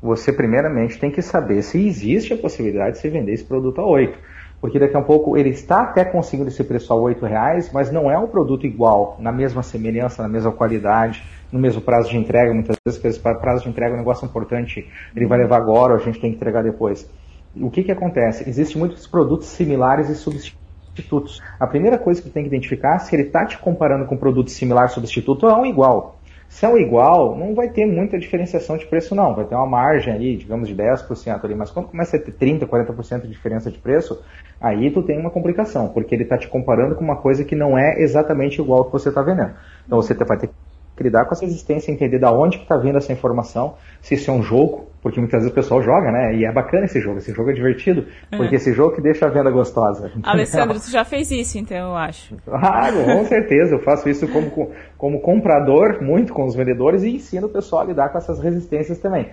Você 0.03 0.33
primeiramente 0.33 0.99
tem 0.99 1.11
que 1.11 1.21
saber 1.21 1.63
se 1.63 1.85
existe 1.85 2.33
a 2.33 2.39
possibilidade 2.39 2.93
de 2.93 2.99
você 2.99 3.09
vender 3.09 3.33
esse 3.33 3.45
produto 3.45 3.81
a 3.81 3.87
8 3.87 4.19
porque 4.61 4.79
daqui 4.79 4.97
a 4.97 5.03
pouco 5.03 5.37
ele 5.37 5.51
está 5.51 5.83
até 5.83 6.05
conseguindo 6.05 6.49
esse 6.49 6.63
preço 6.65 6.93
a 6.93 7.11
R$ 7.11 7.17
reais, 7.23 7.71
mas 7.73 7.93
não 7.93 8.11
é 8.11 8.19
um 8.19 8.27
produto 8.27 8.67
igual, 8.67 9.17
na 9.21 9.31
mesma 9.31 9.63
semelhança, 9.63 10.23
na 10.23 10.29
mesma 10.29 10.53
qualidade, 10.53 11.23
no 11.53 11.59
mesmo 11.59 11.81
prazo 11.81 12.11
de 12.11 12.17
entrega. 12.17 12.53
Muitas 12.53 12.77
vezes, 12.85 13.19
prazo 13.19 13.63
de 13.63 13.69
entrega 13.69 13.93
é 13.93 13.95
um 13.95 13.99
negócio 13.99 14.27
importante, 14.27 14.89
ele 15.15 15.27
vai 15.27 15.39
levar 15.39 15.59
agora, 15.59 15.95
a 15.95 15.99
gente 15.99 16.21
tem 16.21 16.31
que 16.31 16.37
entregar 16.37 16.63
depois. 16.63 17.09
O 17.57 17.71
que, 17.71 17.83
que 17.83 17.93
acontece? 17.93 18.49
Existem 18.49 18.79
muitos 18.79 19.07
produtos 19.07 19.49
similares 19.49 20.09
e 20.09 20.15
substitutos. 20.15 21.41
A 21.59 21.67
primeira 21.67 21.97
coisa 21.97 22.21
que 22.21 22.29
tem 22.29 22.43
que 22.43 22.49
identificar 22.49 22.97
é 22.97 22.99
se 22.99 23.15
ele 23.15 23.25
está 23.25 23.47
te 23.47 23.59
comparando 23.59 24.07
com 24.07 24.17
um 24.17 24.19
produto 24.19 24.51
similar 24.51 24.89
substituto 24.91 25.45
ou 25.45 25.51
é 25.51 25.57
um 25.57 25.67
igual. 25.67 26.18
Se 26.49 26.65
é 26.65 26.69
um 26.69 26.79
igual, 26.79 27.37
não 27.37 27.55
vai 27.55 27.69
ter 27.69 27.85
muita 27.87 28.19
diferenciação 28.19 28.77
de 28.79 28.87
preço, 28.87 29.15
não. 29.15 29.35
Vai 29.35 29.45
ter 29.45 29.55
uma 29.55 29.67
margem 29.67 30.13
aí, 30.13 30.37
digamos, 30.37 30.69
de 30.69 30.75
10% 30.75 31.45
ali. 31.45 31.55
Mas 31.55 31.71
quando 31.71 31.89
começa 31.89 32.17
a 32.17 32.21
ter 32.21 32.33
30%, 32.33 32.67
40% 32.67 33.23
de 33.23 33.29
diferença 33.29 33.71
de 33.71 33.79
preço, 33.79 34.23
aí 34.61 34.91
tu 34.91 35.03
tem 35.03 35.19
uma 35.19 35.31
complicação, 35.31 35.89
porque 35.89 36.15
ele 36.15 36.23
está 36.23 36.39
te 36.39 36.49
comparando 36.49 36.95
com 36.95 37.05
uma 37.05 37.17
coisa 37.17 37.45
que 37.45 37.55
não 37.55 37.79
é 37.79 38.01
exatamente 38.01 38.61
igual 38.61 38.81
ao 38.81 38.85
que 38.87 38.93
você 38.93 39.11
está 39.11 39.23
vendendo. 39.23 39.53
Então 39.87 40.01
você 40.01 40.15
vai 40.15 40.39
ter 40.39 40.49
que 40.97 41.03
lidar 41.03 41.27
com 41.27 41.35
essa 41.35 41.45
existência, 41.45 41.93
entender 41.93 42.19
da 42.19 42.33
onde 42.33 42.57
que 42.57 42.65
está 42.65 42.77
vindo 42.77 42.99
essa 42.99 43.13
informação, 43.13 43.75
se 44.03 44.15
isso 44.15 44.31
é 44.31 44.35
um 44.35 44.43
jogo, 44.43 44.88
porque 45.03 45.21
muitas 45.21 45.41
vezes 45.41 45.53
o 45.53 45.55
pessoal 45.55 45.83
joga, 45.83 46.11
né? 46.11 46.35
E 46.35 46.45
é 46.45 46.53
bacana 46.53 46.85
esse 46.85 47.01
jogo, 47.01 47.19
esse 47.19 47.33
jogo 47.33 47.51
é 47.51 47.53
divertido, 47.53 48.07
porque 48.31 48.55
é. 48.55 48.57
esse 48.57 48.73
jogo 48.73 48.95
que 48.95 49.01
deixa 49.01 49.27
a 49.27 49.29
venda 49.29 49.51
gostosa. 49.51 50.11
Alessandro, 50.23 50.79
tu 50.81 50.91
já 50.91 51.05
fez 51.05 51.31
isso, 51.31 51.59
então, 51.59 51.77
eu 51.77 51.97
acho. 51.97 52.37
Ah, 52.49 52.91
com 52.93 53.25
certeza, 53.27 53.75
eu 53.75 53.81
faço 53.81 54.09
isso 54.09 54.27
como, 54.29 54.71
como 54.97 55.21
comprador, 55.21 56.03
muito 56.03 56.33
com 56.33 56.45
os 56.45 56.55
vendedores, 56.55 57.03
e 57.03 57.17
ensino 57.17 57.47
o 57.47 57.51
pessoal 57.51 57.83
a 57.83 57.85
lidar 57.85 58.09
com 58.11 58.19
essas 58.19 58.41
resistências 58.41 58.99
também. 58.99 59.29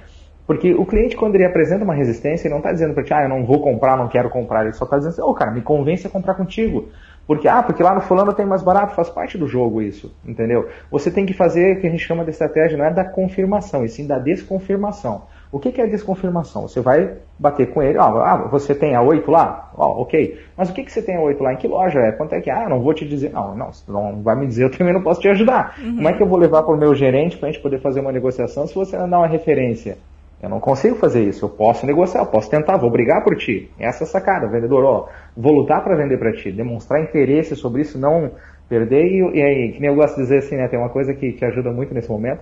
Porque 0.47 0.73
o 0.75 0.85
cliente, 0.85 1.15
quando 1.15 1.35
ele 1.35 1.45
apresenta 1.45 1.83
uma 1.83 1.95
resistência, 1.95 2.47
ele 2.47 2.53
não 2.53 2.59
está 2.59 2.71
dizendo 2.71 2.93
para 2.93 3.03
ti, 3.03 3.13
ah, 3.13 3.23
eu 3.23 3.29
não 3.29 3.43
vou 3.43 3.61
comprar, 3.61 3.97
não 3.97 4.07
quero 4.07 4.29
comprar. 4.29 4.63
Ele 4.63 4.73
só 4.73 4.85
está 4.85 4.97
dizendo 4.97 5.13
assim, 5.13 5.21
ô 5.21 5.29
oh, 5.29 5.33
cara, 5.33 5.51
me 5.51 5.61
convence 5.61 6.05
a 6.05 6.09
comprar 6.09 6.35
contigo. 6.35 6.89
Porque, 7.25 7.47
ah, 7.47 7.63
porque 7.63 7.81
lá 7.81 7.95
no 7.95 8.01
fulano 8.01 8.33
tem 8.33 8.45
mais 8.45 8.61
barato, 8.61 8.93
faz 8.93 9.09
parte 9.09 9.37
do 9.37 9.47
jogo 9.47 9.81
isso, 9.81 10.15
entendeu? 10.23 10.69
Você 10.91 11.09
tem 11.09 11.25
que 11.25 11.33
fazer 11.33 11.77
o 11.77 11.81
que 11.81 11.87
a 11.87 11.89
gente 11.89 12.05
chama 12.05 12.23
de 12.23 12.29
estratégia, 12.29 12.77
não 12.77 12.85
é 12.85 12.93
da 12.93 13.03
confirmação, 13.03 13.83
e 13.83 13.89
sim 13.89 14.05
da 14.05 14.19
desconfirmação. 14.19 15.23
O 15.55 15.59
que, 15.59 15.71
que 15.71 15.79
é 15.79 15.87
desconfirmação? 15.87 16.63
Você 16.63 16.81
vai 16.81 17.15
bater 17.39 17.73
com 17.73 17.81
ele, 17.81 17.97
ah, 17.97 18.45
você 18.51 18.75
tem 18.75 18.93
a 18.93 19.01
8 19.01 19.31
lá? 19.31 19.71
Ó, 19.77 20.01
ok. 20.01 20.37
Mas 20.57 20.69
o 20.69 20.73
que, 20.73 20.83
que 20.83 20.91
você 20.91 21.01
tem 21.01 21.15
a 21.15 21.21
8 21.21 21.41
lá? 21.41 21.53
Em 21.53 21.55
que 21.55 21.65
loja 21.65 21.97
é? 21.97 22.11
Quanto 22.11 22.35
é 22.35 22.41
que 22.41 22.49
é? 22.49 22.53
Ah, 22.53 22.63
eu 22.63 22.69
não 22.69 22.81
vou 22.81 22.93
te 22.93 23.07
dizer. 23.07 23.31
Não, 23.31 23.55
não, 23.55 23.71
não 23.87 24.21
vai 24.21 24.35
me 24.35 24.47
dizer, 24.47 24.65
eu 24.65 24.69
também 24.77 24.93
não 24.93 25.01
posso 25.01 25.21
te 25.21 25.29
ajudar. 25.29 25.77
Uhum. 25.81 25.95
Como 25.95 26.09
é 26.09 26.13
que 26.13 26.21
eu 26.21 26.27
vou 26.27 26.37
levar 26.37 26.61
para 26.63 26.75
o 26.75 26.77
meu 26.77 26.93
gerente 26.93 27.37
para 27.37 27.47
a 27.47 27.51
gente 27.53 27.61
poder 27.61 27.79
fazer 27.79 28.01
uma 28.01 28.11
negociação 28.11 28.67
se 28.67 28.75
você 28.75 28.97
não 28.97 29.09
dá 29.09 29.17
uma 29.17 29.27
referência? 29.27 29.97
Eu 30.43 30.49
não 30.49 30.59
consigo 30.59 30.97
fazer 30.97 31.23
isso. 31.23 31.45
Eu 31.45 31.49
posso 31.49 31.85
negociar, 31.85 32.19
eu 32.19 32.25
posso 32.25 32.49
tentar, 32.49 32.75
vou 32.75 32.91
brigar 32.91 33.23
por 33.23 33.37
ti. 33.37 33.71
Essa 33.79 34.03
é 34.03 34.05
a 34.05 34.09
sacada, 34.09 34.49
vendedor. 34.49 34.83
Ó, 34.83 35.07
vou 35.37 35.53
lutar 35.53 35.81
para 35.81 35.95
vender 35.95 36.17
para 36.17 36.33
ti, 36.33 36.51
demonstrar 36.51 37.01
interesse 37.01 37.55
sobre 37.55 37.83
isso, 37.83 37.97
não 37.97 38.29
perder. 38.67 39.05
E, 39.05 39.39
e 39.39 39.41
aí, 39.41 39.71
que 39.71 39.79
nem 39.79 39.89
eu 39.89 39.95
gosto 39.95 40.15
de 40.15 40.23
dizer 40.23 40.39
assim, 40.39 40.57
né? 40.57 40.67
Tem 40.67 40.77
uma 40.77 40.89
coisa 40.89 41.13
que, 41.13 41.31
que 41.31 41.45
ajuda 41.45 41.71
muito 41.71 41.93
nesse 41.93 42.09
momento, 42.09 42.41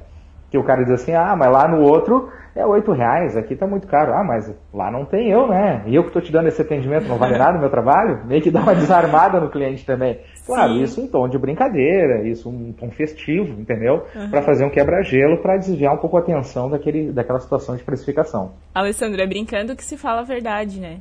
que 0.54 0.58
o 0.60 0.64
cara 0.64 0.84
diz 0.84 0.92
assim, 0.92 1.14
ah, 1.14 1.36
mas 1.36 1.52
lá 1.52 1.68
no 1.68 1.82
outro 1.82 2.30
é 2.56 2.64
oito 2.64 2.92
reais, 2.92 3.36
aqui 3.36 3.56
tá 3.56 3.66
muito 3.66 3.88
caro. 3.88 4.14
Ah, 4.14 4.24
mas 4.24 4.54
lá 4.72 4.92
não 4.92 5.04
tem 5.04 5.32
eu, 5.32 5.48
né? 5.48 5.82
E 5.88 5.96
eu 5.96 6.04
que 6.04 6.12
tô 6.12 6.22
te 6.22 6.32
dando 6.32 6.48
esse 6.48 6.62
atendimento, 6.62 7.08
não 7.08 7.18
vale 7.18 7.40
nada 7.40 7.58
o 7.58 7.60
meu 7.60 7.72
trabalho? 7.72 8.24
Meio 8.28 8.40
que 8.40 8.52
dá 8.52 8.62
uma 8.62 8.76
desarmada 8.76 9.40
no 9.40 9.50
cliente 9.50 9.84
também. 9.84 10.20
Claro, 10.46 10.74
Sim. 10.74 10.84
isso 10.84 11.02
em 11.02 11.08
tom 11.08 11.28
de 11.28 11.40
brincadeira, 11.40 12.22
isso 12.28 12.48
um 12.50 12.72
tom 12.72 12.92
festivo, 12.92 13.60
entendeu? 13.60 14.06
Uhum. 14.16 14.30
Para 14.30 14.44
fazer 14.44 14.64
um 14.64 14.70
quebra-gelo, 14.70 15.42
para 15.42 15.58
desviar 15.58 15.92
um 15.92 15.98
pouco 15.98 16.18
a 16.18 16.20
atenção 16.20 16.70
daquele, 16.70 17.12
daquela 17.12 17.40
situação 17.40 17.76
de 17.76 17.84
precificação. 17.84 18.52
Alessandro, 18.76 19.20
é 19.20 19.26
brincando 19.26 19.76
que 19.76 19.84
se 19.84 19.98
fala 19.98 20.22
a 20.22 20.24
verdade, 20.24 20.80
né? 20.80 21.00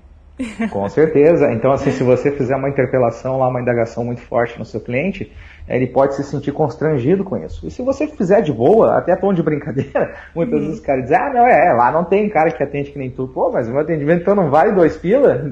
Com 0.70 0.88
certeza. 0.88 1.52
Então, 1.52 1.72
assim, 1.72 1.90
se 1.90 2.02
você 2.02 2.30
fizer 2.32 2.56
uma 2.56 2.68
interpelação 2.68 3.38
lá, 3.38 3.48
uma 3.48 3.60
indagação 3.60 4.04
muito 4.04 4.20
forte 4.22 4.58
no 4.58 4.64
seu 4.64 4.80
cliente, 4.80 5.30
ele 5.68 5.86
pode 5.86 6.14
se 6.16 6.24
sentir 6.24 6.52
constrangido 6.52 7.24
com 7.24 7.36
isso. 7.36 7.66
E 7.66 7.70
se 7.70 7.82
você 7.82 8.06
fizer 8.06 8.40
de 8.42 8.52
boa, 8.52 8.98
até 8.98 9.16
tom 9.16 9.32
de 9.32 9.42
brincadeira, 9.42 10.14
muitas 10.34 10.54
uhum. 10.54 10.66
vezes 10.66 10.80
os 10.80 10.84
caras 10.84 11.04
dizem, 11.04 11.18
ah, 11.18 11.32
não, 11.32 11.46
é, 11.46 11.72
lá 11.72 11.92
não 11.92 12.04
tem 12.04 12.28
cara 12.28 12.50
que 12.50 12.62
atende 12.62 12.90
que 12.90 12.98
nem 12.98 13.10
tu. 13.10 13.28
Pô, 13.28 13.50
mas 13.52 13.68
o 13.68 13.72
meu 13.72 13.80
atendimento 13.80 14.22
então 14.22 14.34
não 14.34 14.50
vale 14.50 14.72
dois 14.72 14.96
pila? 14.96 15.34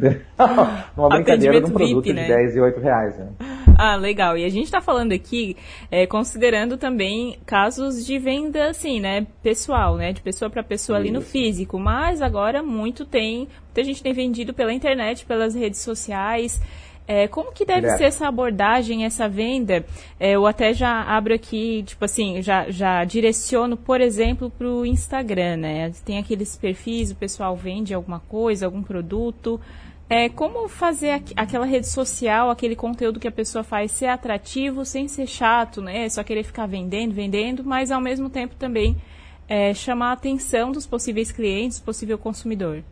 Numa 0.97 1.09
brincadeira 1.09 1.61
de 1.61 1.71
um 1.71 1.75
produto 1.75 2.05
VIP, 2.05 2.15
né? 2.15 2.23
de 2.23 2.29
10 2.29 2.57
e 2.57 2.61
8 2.61 2.81
reais. 2.81 3.19
Né? 3.19 3.27
Ah, 3.83 3.97
legal. 3.97 4.37
E 4.37 4.45
a 4.45 4.49
gente 4.51 4.67
está 4.67 4.83
falando 4.83 5.13
aqui, 5.13 5.57
é, 5.91 6.07
considerando 6.07 6.77
também 6.77 7.39
casos 7.47 8.05
de 8.05 8.19
venda, 8.19 8.69
assim, 8.69 9.01
né, 9.01 9.27
pessoal, 9.43 9.97
né, 9.97 10.13
de 10.13 10.21
pessoa 10.21 10.51
para 10.51 10.63
pessoa 10.63 10.99
Isso. 10.99 11.09
ali 11.09 11.11
no 11.11 11.23
físico. 11.23 11.79
Mas 11.79 12.21
agora 12.21 12.63
muito 12.63 13.07
tem, 13.07 13.49
muita 13.65 13.83
gente 13.83 14.03
tem 14.03 14.13
vendido 14.13 14.53
pela 14.53 14.71
internet, 14.71 15.25
pelas 15.25 15.55
redes 15.55 15.81
sociais. 15.81 16.61
É, 17.09 17.27
como 17.27 17.53
que 17.53 17.65
deve 17.65 17.81
Direto. 17.81 17.97
ser 17.97 18.05
essa 18.05 18.29
abordagem, 18.29 19.07
essa 19.07 19.27
venda? 19.27 19.83
É, 20.19 20.33
eu 20.33 20.47
até 20.47 20.75
já 20.75 21.03
abro 21.03 21.35
aqui, 21.35 21.83
tipo 21.85 22.05
assim, 22.05 22.43
já, 22.43 22.71
já 22.71 23.03
direciono, 23.07 23.79
por 23.79 24.03
exemplo, 24.03 24.51
para 24.51 24.69
o 24.69 24.85
Instagram, 24.85 25.57
né? 25.57 25.91
Tem 26.05 26.19
aqueles 26.19 26.55
perfis, 26.55 27.13
o 27.13 27.17
pessoal 27.17 27.57
vende 27.57 27.95
alguma 27.95 28.21
coisa, 28.21 28.67
algum 28.67 28.83
produto. 28.83 29.59
É, 30.11 30.29
como 30.29 30.69
fazer 30.69 31.13
aqu 31.13 31.33
aquela 31.37 31.65
rede 31.65 31.87
social, 31.87 32.51
aquele 32.51 32.75
conteúdo 32.75 33.21
que 33.21 33.29
a 33.29 33.33
pessoa 33.33 33.63
faz 33.63 33.93
ser 33.93 34.07
atrativo, 34.07 34.85
sem 34.85 35.07
ser 35.07 35.29
chato, 35.29 35.81
né? 35.81 36.09
Só 36.09 36.25
querer 36.25 36.43
ficar 36.43 36.67
vendendo, 36.67 37.15
vendendo, 37.15 37.63
mas 37.63 37.93
ao 37.93 38.01
mesmo 38.01 38.29
tempo 38.29 38.57
também 38.57 38.97
é, 39.49 39.73
chamar 39.73 40.11
a 40.11 40.13
atenção 40.15 40.73
dos 40.73 40.85
possíveis 40.85 41.31
clientes, 41.31 41.79
possível 41.79 42.19
consumidor. 42.19 42.83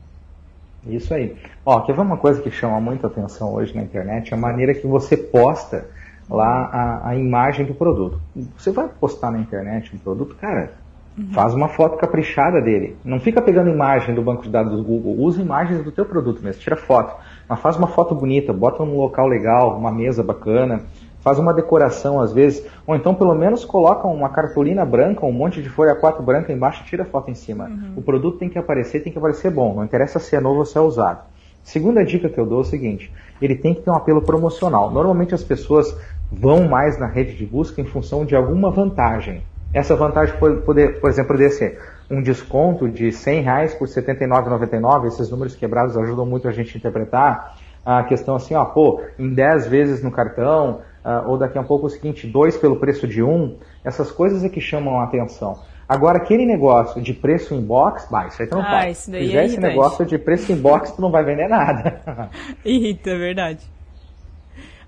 Isso 0.87 1.13
aí. 1.13 1.37
Ó, 1.67 1.81
quer 1.81 1.93
ver 1.93 2.03
uma 2.03 2.17
coisa 2.17 2.41
que 2.41 2.53
chama 2.53 2.81
muita 2.81 3.09
atenção 3.09 3.53
hoje 3.53 3.75
na 3.75 3.83
internet? 3.83 4.33
É 4.33 4.37
a 4.37 4.41
maneira 4.41 4.73
que 4.73 4.87
você 4.87 5.17
posta 5.17 5.91
lá 6.31 6.67
a, 6.73 7.09
a 7.09 7.17
imagem 7.17 7.67
do 7.67 7.75
produto. 7.75 8.21
Você 8.57 8.71
vai 8.71 8.89
postar 8.89 9.33
na 9.33 9.41
internet 9.41 9.93
um 9.93 9.99
produto, 9.99 10.37
cara, 10.37 10.73
uhum. 11.19 11.33
faz 11.33 11.53
uma 11.55 11.69
foto 11.69 11.99
caprichada 11.99 12.61
dele. 12.61 12.97
Não 13.05 13.19
fica 13.19 13.43
pegando 13.43 13.71
imagem 13.71 14.15
do 14.15 14.23
banco 14.23 14.43
de 14.43 14.51
dados 14.51 14.77
do 14.77 14.85
Google, 14.85 15.17
usa 15.19 15.43
imagens 15.43 15.83
do 15.83 15.91
teu 15.91 16.05
produto 16.05 16.43
mesmo, 16.43 16.61
tira 16.61 16.77
foto. 16.77 17.15
Mas 17.49 17.61
faz 17.61 17.77
uma 17.77 17.89
foto 17.89 18.15
bonita, 18.15 18.53
bota 18.53 18.85
num 18.85 18.97
local 18.97 19.27
legal, 19.27 19.77
uma 19.77 19.91
mesa 19.91 20.23
bacana, 20.23 20.83
faz 21.21 21.39
uma 21.39 21.53
decoração 21.53 22.21
às 22.21 22.33
vezes, 22.33 22.65
ou 22.87 22.95
então 22.95 23.15
pelo 23.15 23.35
menos 23.35 23.65
coloca 23.65 24.07
uma 24.07 24.29
cartolina 24.29 24.85
branca, 24.85 25.27
um 25.27 25.33
monte 25.33 25.63
de 25.63 25.69
folha 25.69 25.95
4 25.95 26.23
branca 26.23 26.53
embaixo 26.53 26.83
e 26.83 26.87
tira 26.87 27.05
foto 27.05 27.31
em 27.31 27.35
cima. 27.35 27.65
Uhum. 27.65 27.95
O 27.97 28.03
produto 28.03 28.39
tem 28.39 28.49
que 28.49 28.59
aparecer, 28.59 29.03
tem 29.03 29.13
que 29.13 29.19
aparecer 29.19 29.51
bom, 29.51 29.75
não 29.75 29.85
interessa 29.85 30.19
se 30.19 30.37
é 30.37 30.41
novo 30.41 30.61
ou 30.61 30.65
se 30.65 30.79
é 30.79 30.81
usado. 30.81 31.21
Segunda 31.63 32.05
dica 32.05 32.31
que 32.31 32.39
eu 32.39 32.47
dou 32.47 32.59
é 32.59 32.63
o 32.63 32.65
seguinte, 32.65 33.13
ele 33.43 33.55
tem 33.55 33.75
que 33.75 33.83
ter 33.83 33.91
um 33.91 33.95
apelo 33.95 34.23
promocional. 34.23 34.91
Normalmente 34.91 35.35
as 35.35 35.43
pessoas 35.43 35.95
vão 36.31 36.67
mais 36.67 36.99
na 36.99 37.07
rede 37.07 37.35
de 37.35 37.45
busca 37.45 37.81
em 37.81 37.85
função 37.85 38.25
de 38.25 38.35
alguma 38.35 38.71
vantagem. 38.71 39.43
Essa 39.73 39.95
vantagem 39.95 40.35
pode, 40.39 40.63
poder, 40.63 41.01
por 41.01 41.11
exemplo, 41.11 41.33
poderia 41.33 41.51
ser 41.51 41.79
um 42.11 42.23
desconto 42.23 42.89
de 42.89 43.13
100 43.13 43.43
reais 43.43 43.75
por 43.75 43.87
R$ 43.87 43.95
79,99. 43.95 45.07
Esses 45.07 45.31
números 45.31 45.55
quebrados 45.55 45.97
ajudam 45.97 46.25
muito 46.25 46.49
a 46.49 46.53
gente 46.53 46.75
a 46.75 46.79
interpretar 46.79 47.57
a 47.85 48.03
questão 48.05 48.37
assim, 48.37 48.55
ó, 48.55 48.65
pô, 48.65 49.03
em 49.19 49.33
10 49.33 49.67
vezes 49.67 50.03
no 50.03 50.11
cartão, 50.11 50.83
uh, 51.05 51.29
ou 51.29 51.39
daqui 51.39 51.59
a 51.59 51.63
pouco 51.63 51.87
o 51.87 51.91
seguinte, 51.91 52.27
dois 52.27 52.57
pelo 52.57 52.77
preço 52.77 53.07
de 53.07 53.23
um, 53.23 53.57
essas 53.85 54.11
coisas 54.11 54.45
é 54.45 54.49
que 54.49 54.61
chamam 54.61 55.01
a 55.01 55.05
atenção. 55.05 55.59
Agora, 55.89 56.19
aquele 56.19 56.45
negócio 56.45 57.01
de 57.01 57.15
preço 57.15 57.55
em 57.55 57.63
box, 57.63 58.07
bah, 58.11 58.27
isso 58.27 58.43
aí 58.43 58.49
tu 58.49 58.57
não 58.57 58.63
ah, 58.63 58.71
faz. 58.71 58.99
Se 58.99 59.11
fizer 59.11 59.39
é 59.39 59.47
esse 59.47 59.59
negócio 59.59 60.05
de 60.05 60.19
preço 60.19 60.53
em 60.53 60.57
box, 60.57 60.93
tu 60.93 61.01
não 61.01 61.11
vai 61.11 61.25
vender 61.25 61.49
nada. 61.49 62.29
Irrita, 62.63 63.09
é 63.11 63.17
verdade. 63.17 63.78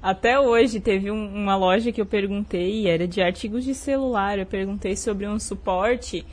Até 0.03 0.41
hoje 0.41 0.81
teve 0.81 1.11
um, 1.11 1.27
uma 1.35 1.57
loja 1.57 1.93
que 1.93 2.01
eu 2.01 2.07
perguntei, 2.07 2.89
era 2.89 3.07
de 3.07 3.21
artigos 3.21 3.65
de 3.65 3.75
celular, 3.75 4.39
eu 4.39 4.47
perguntei 4.47 4.97
sobre 4.97 5.29
um 5.29 5.39
suporte 5.39 6.25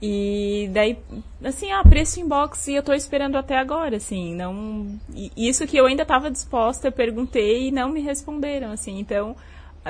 e 0.00 0.70
daí, 0.72 0.96
assim, 1.42 1.72
ah, 1.72 1.82
preço 1.82 2.20
inbox 2.20 2.68
e 2.68 2.74
eu 2.74 2.82
tô 2.82 2.92
esperando 2.92 3.36
até 3.36 3.58
agora, 3.58 3.96
assim, 3.96 4.34
não... 4.34 4.96
Isso 5.36 5.66
que 5.66 5.76
eu 5.76 5.86
ainda 5.86 6.02
estava 6.02 6.30
disposta, 6.30 6.86
eu 6.86 6.92
perguntei 6.92 7.68
e 7.68 7.72
não 7.72 7.88
me 7.88 8.00
responderam, 8.00 8.70
assim, 8.70 9.00
então, 9.00 9.34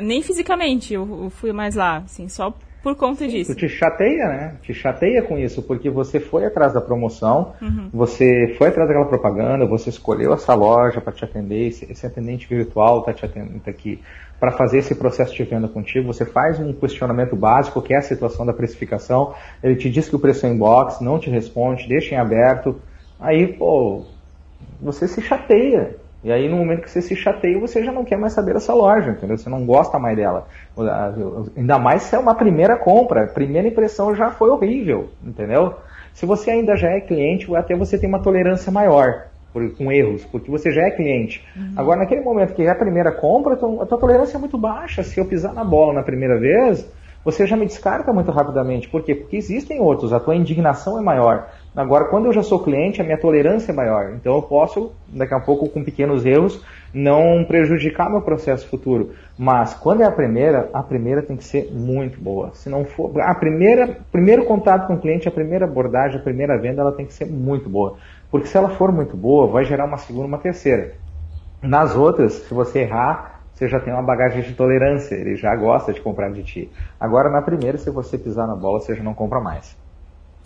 nem 0.00 0.22
fisicamente 0.22 0.94
eu 0.94 1.30
fui 1.30 1.52
mais 1.52 1.74
lá, 1.74 1.98
assim, 1.98 2.26
só 2.26 2.54
por 2.82 2.94
conta 2.94 3.26
disso. 3.26 3.54
Tu 3.54 3.60
te 3.60 3.68
chateia, 3.68 4.28
né? 4.28 4.54
Te 4.62 4.72
chateia 4.72 5.22
com 5.22 5.36
isso, 5.36 5.62
porque 5.62 5.90
você 5.90 6.20
foi 6.20 6.44
atrás 6.44 6.72
da 6.72 6.80
promoção, 6.80 7.54
uhum. 7.60 7.88
você 7.92 8.54
foi 8.56 8.68
atrás 8.68 8.88
daquela 8.88 9.06
propaganda, 9.06 9.66
você 9.66 9.90
escolheu 9.90 10.32
essa 10.32 10.54
loja 10.54 11.00
para 11.00 11.12
te 11.12 11.24
atender, 11.24 11.66
esse, 11.66 12.06
atendente 12.06 12.48
virtual 12.48 13.00
está 13.00 13.12
te 13.12 13.24
atendendo 13.24 13.60
tá 13.60 13.70
aqui 13.70 14.00
para 14.38 14.52
fazer 14.52 14.78
esse 14.78 14.94
processo 14.94 15.34
de 15.34 15.42
venda 15.42 15.66
contigo, 15.66 16.06
você 16.06 16.24
faz 16.24 16.60
um 16.60 16.72
questionamento 16.72 17.34
básico, 17.34 17.82
que 17.82 17.92
é 17.92 17.96
a 17.96 18.02
situação 18.02 18.46
da 18.46 18.52
precificação, 18.52 19.34
ele 19.62 19.74
te 19.74 19.90
diz 19.90 20.08
que 20.08 20.14
o 20.14 20.18
preço 20.18 20.46
é 20.46 20.48
inbox, 20.48 21.00
não 21.00 21.18
te 21.18 21.28
responde, 21.28 21.88
deixa 21.88 22.14
em 22.14 22.18
aberto, 22.18 22.80
aí, 23.18 23.48
pô, 23.48 24.04
você 24.80 25.08
se 25.08 25.20
chateia. 25.20 25.96
E 26.22 26.32
aí, 26.32 26.48
no 26.48 26.56
momento 26.56 26.82
que 26.82 26.90
você 26.90 27.00
se 27.00 27.14
chateia, 27.14 27.58
você 27.60 27.84
já 27.84 27.92
não 27.92 28.04
quer 28.04 28.18
mais 28.18 28.32
saber 28.32 28.54
dessa 28.54 28.74
loja, 28.74 29.12
entendeu? 29.12 29.38
Você 29.38 29.48
não 29.48 29.64
gosta 29.64 29.98
mais 29.98 30.16
dela. 30.16 30.48
Ainda 31.56 31.78
mais 31.78 32.02
se 32.02 32.16
é 32.16 32.18
uma 32.18 32.34
primeira 32.34 32.76
compra. 32.76 33.24
A 33.24 33.28
primeira 33.28 33.68
impressão 33.68 34.14
já 34.14 34.30
foi 34.30 34.50
horrível, 34.50 35.10
entendeu? 35.24 35.74
Se 36.12 36.26
você 36.26 36.50
ainda 36.50 36.76
já 36.76 36.90
é 36.90 37.00
cliente, 37.00 37.54
até 37.54 37.76
você 37.76 37.96
tem 37.96 38.08
uma 38.08 38.20
tolerância 38.20 38.72
maior 38.72 39.26
por, 39.52 39.70
com 39.76 39.92
erros, 39.92 40.24
porque 40.24 40.50
você 40.50 40.72
já 40.72 40.82
é 40.82 40.90
cliente. 40.90 41.46
Uhum. 41.56 41.72
Agora, 41.76 42.00
naquele 42.00 42.22
momento 42.22 42.54
que 42.54 42.62
é 42.62 42.70
a 42.70 42.74
primeira 42.74 43.12
compra, 43.12 43.54
a 43.54 43.56
tua, 43.56 43.82
a 43.84 43.86
tua 43.86 43.98
tolerância 43.98 44.36
é 44.36 44.40
muito 44.40 44.58
baixa. 44.58 45.04
Se 45.04 45.20
eu 45.20 45.24
pisar 45.24 45.54
na 45.54 45.64
bola 45.64 45.92
na 45.92 46.02
primeira 46.02 46.36
vez, 46.38 46.84
você 47.24 47.46
já 47.46 47.56
me 47.56 47.66
descarta 47.66 48.12
muito 48.12 48.30
rapidamente. 48.30 48.88
Por 48.88 49.02
quê? 49.02 49.14
Porque 49.14 49.36
existem 49.36 49.80
outros, 49.80 50.12
a 50.12 50.20
tua 50.20 50.34
indignação 50.34 50.98
é 50.98 51.02
maior. 51.02 51.48
Agora, 51.76 52.06
quando 52.06 52.26
eu 52.26 52.32
já 52.32 52.42
sou 52.42 52.62
cliente, 52.62 53.00
a 53.00 53.04
minha 53.04 53.18
tolerância 53.18 53.70
é 53.70 53.74
maior. 53.74 54.12
Então, 54.14 54.34
eu 54.34 54.42
posso, 54.42 54.92
daqui 55.08 55.34
a 55.34 55.40
pouco, 55.40 55.68
com 55.68 55.84
pequenos 55.84 56.24
erros, 56.26 56.64
não 56.92 57.44
prejudicar 57.44 58.10
meu 58.10 58.22
processo 58.22 58.66
futuro. 58.68 59.12
Mas, 59.38 59.74
quando 59.74 60.02
é 60.02 60.04
a 60.04 60.10
primeira, 60.10 60.68
a 60.72 60.82
primeira 60.82 61.22
tem 61.22 61.36
que 61.36 61.44
ser 61.44 61.70
muito 61.72 62.20
boa. 62.20 62.50
Se 62.54 62.68
não 62.68 62.84
for. 62.84 63.20
A 63.20 63.34
primeira, 63.34 63.98
primeiro 64.10 64.44
contato 64.44 64.86
com 64.86 64.94
o 64.94 65.00
cliente, 65.00 65.28
a 65.28 65.32
primeira 65.32 65.66
abordagem, 65.66 66.18
a 66.18 66.22
primeira 66.22 66.58
venda, 66.58 66.80
ela 66.80 66.92
tem 66.92 67.06
que 67.06 67.12
ser 67.12 67.26
muito 67.26 67.68
boa. 67.68 67.96
Porque 68.30 68.48
se 68.48 68.56
ela 68.56 68.70
for 68.70 68.90
muito 68.90 69.16
boa, 69.16 69.46
vai 69.46 69.64
gerar 69.64 69.84
uma 69.84 69.98
segunda, 69.98 70.26
uma 70.26 70.38
terceira. 70.38 70.94
Nas 71.62 71.94
outras, 71.96 72.32
se 72.34 72.54
você 72.54 72.80
errar, 72.80 73.40
você 73.52 73.68
já 73.68 73.80
tem 73.80 73.92
uma 73.92 74.02
bagagem 74.02 74.42
de 74.42 74.54
tolerância, 74.54 75.14
ele 75.14 75.34
já 75.34 75.54
gosta 75.56 75.92
de 75.92 76.00
comprar 76.00 76.30
de 76.30 76.44
ti. 76.44 76.72
Agora, 77.00 77.28
na 77.28 77.42
primeira, 77.42 77.76
se 77.76 77.90
você 77.90 78.16
pisar 78.16 78.46
na 78.46 78.54
bola, 78.54 78.80
você 78.80 78.94
já 78.94 79.02
não 79.02 79.14
compra 79.14 79.40
mais. 79.40 79.76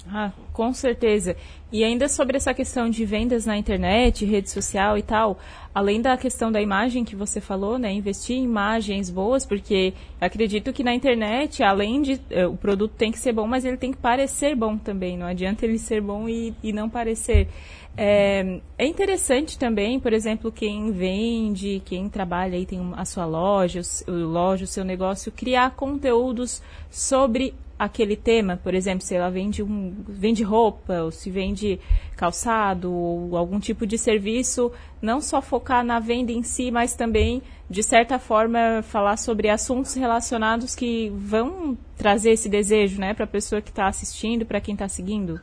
Ah, 0.09 0.33
com 0.53 0.73
certeza. 0.73 1.37
E 1.71 1.85
ainda 1.85 2.09
sobre 2.09 2.37
essa 2.37 2.53
questão 2.53 2.91
de 2.91 3.05
vendas 3.05 3.47
na 3.47 3.57
internet, 3.57 4.25
rede 4.25 4.51
social 4.51 4.99
e 4.99 5.03
tal, 5.03 5.39
além 5.75 6.03
da 6.03 6.17
questão 6.17 6.51
da 6.51 6.61
imagem 6.61 7.05
que 7.05 7.15
você 7.15 7.41
falou, 7.41 7.79
né, 7.79 7.93
investir 7.93 8.37
em 8.37 8.45
imagens 8.45 9.09
boas, 9.09 9.47
porque 9.47 9.95
acredito 10.21 10.73
que 10.73 10.83
na 10.83 10.93
internet, 10.93 11.63
além 11.63 12.03
de 12.03 12.15
uh, 12.15 12.49
o 12.51 12.57
produto 12.57 12.95
tem 12.97 13.13
que 13.13 13.19
ser 13.19 13.33
bom, 13.33 13.47
mas 13.47 13.65
ele 13.65 13.77
tem 13.77 13.93
que 13.93 13.99
parecer 13.99 14.57
bom 14.57 14.77
também. 14.77 15.17
Não 15.17 15.27
adianta 15.27 15.65
ele 15.65 15.79
ser 15.79 16.01
bom 16.01 16.29
e, 16.29 16.53
e 16.63 16.73
não 16.73 16.91
parecer. 16.91 17.49
É, 17.97 18.61
é, 18.79 18.87
interessante 18.87 19.59
também, 19.59 20.01
por 20.01 20.13
exemplo, 20.13 20.51
quem 20.51 20.91
vende, 20.93 21.83
quem 21.85 22.09
trabalha 22.09 22.57
aí, 22.57 22.67
tem 22.67 22.81
a 22.97 23.05
sua 23.05 23.27
loja, 23.27 23.83
o 24.09 24.13
loja, 24.13 24.65
o 24.65 24.67
seu 24.67 24.85
negócio, 24.85 25.31
criar 25.31 25.77
conteúdos 25.77 26.63
sobre 26.91 27.55
aquele 27.85 28.15
tema, 28.15 28.59
por 28.63 28.75
exemplo, 28.75 29.05
se 29.05 29.15
ela 29.15 29.29
vende, 29.29 29.63
um, 29.63 29.93
vende 30.09 30.45
roupa, 30.45 31.03
ou 31.03 31.11
se 31.11 31.31
vende 31.31 31.81
calçado, 32.17 32.93
ou 32.93 33.37
algum 33.37 33.59
tipo 33.59 33.85
de 33.85 33.99
serviço, 33.99 34.71
não 35.01 35.21
só 35.21 35.43
focar 35.43 35.85
na 35.85 35.99
venda 35.99 36.31
em 36.31 36.45
si, 36.45 36.71
mas 36.71 36.95
também, 36.95 37.43
de 37.69 37.83
certa 37.83 38.21
forma, 38.21 38.83
falar 38.83 39.17
sobre 39.17 39.49
assuntos 39.49 39.95
relacionados 39.95 40.77
que 40.77 41.13
vão 41.17 41.77
trazer 41.97 42.31
esse 42.31 42.49
desejo 42.49 43.01
né, 43.01 43.15
para 43.15 43.25
a 43.25 43.29
pessoa 43.29 43.61
que 43.61 43.71
está 43.71 43.89
assistindo, 43.89 44.47
para 44.47 44.61
quem 44.61 44.75
está 44.75 44.87
seguindo. 44.87 45.41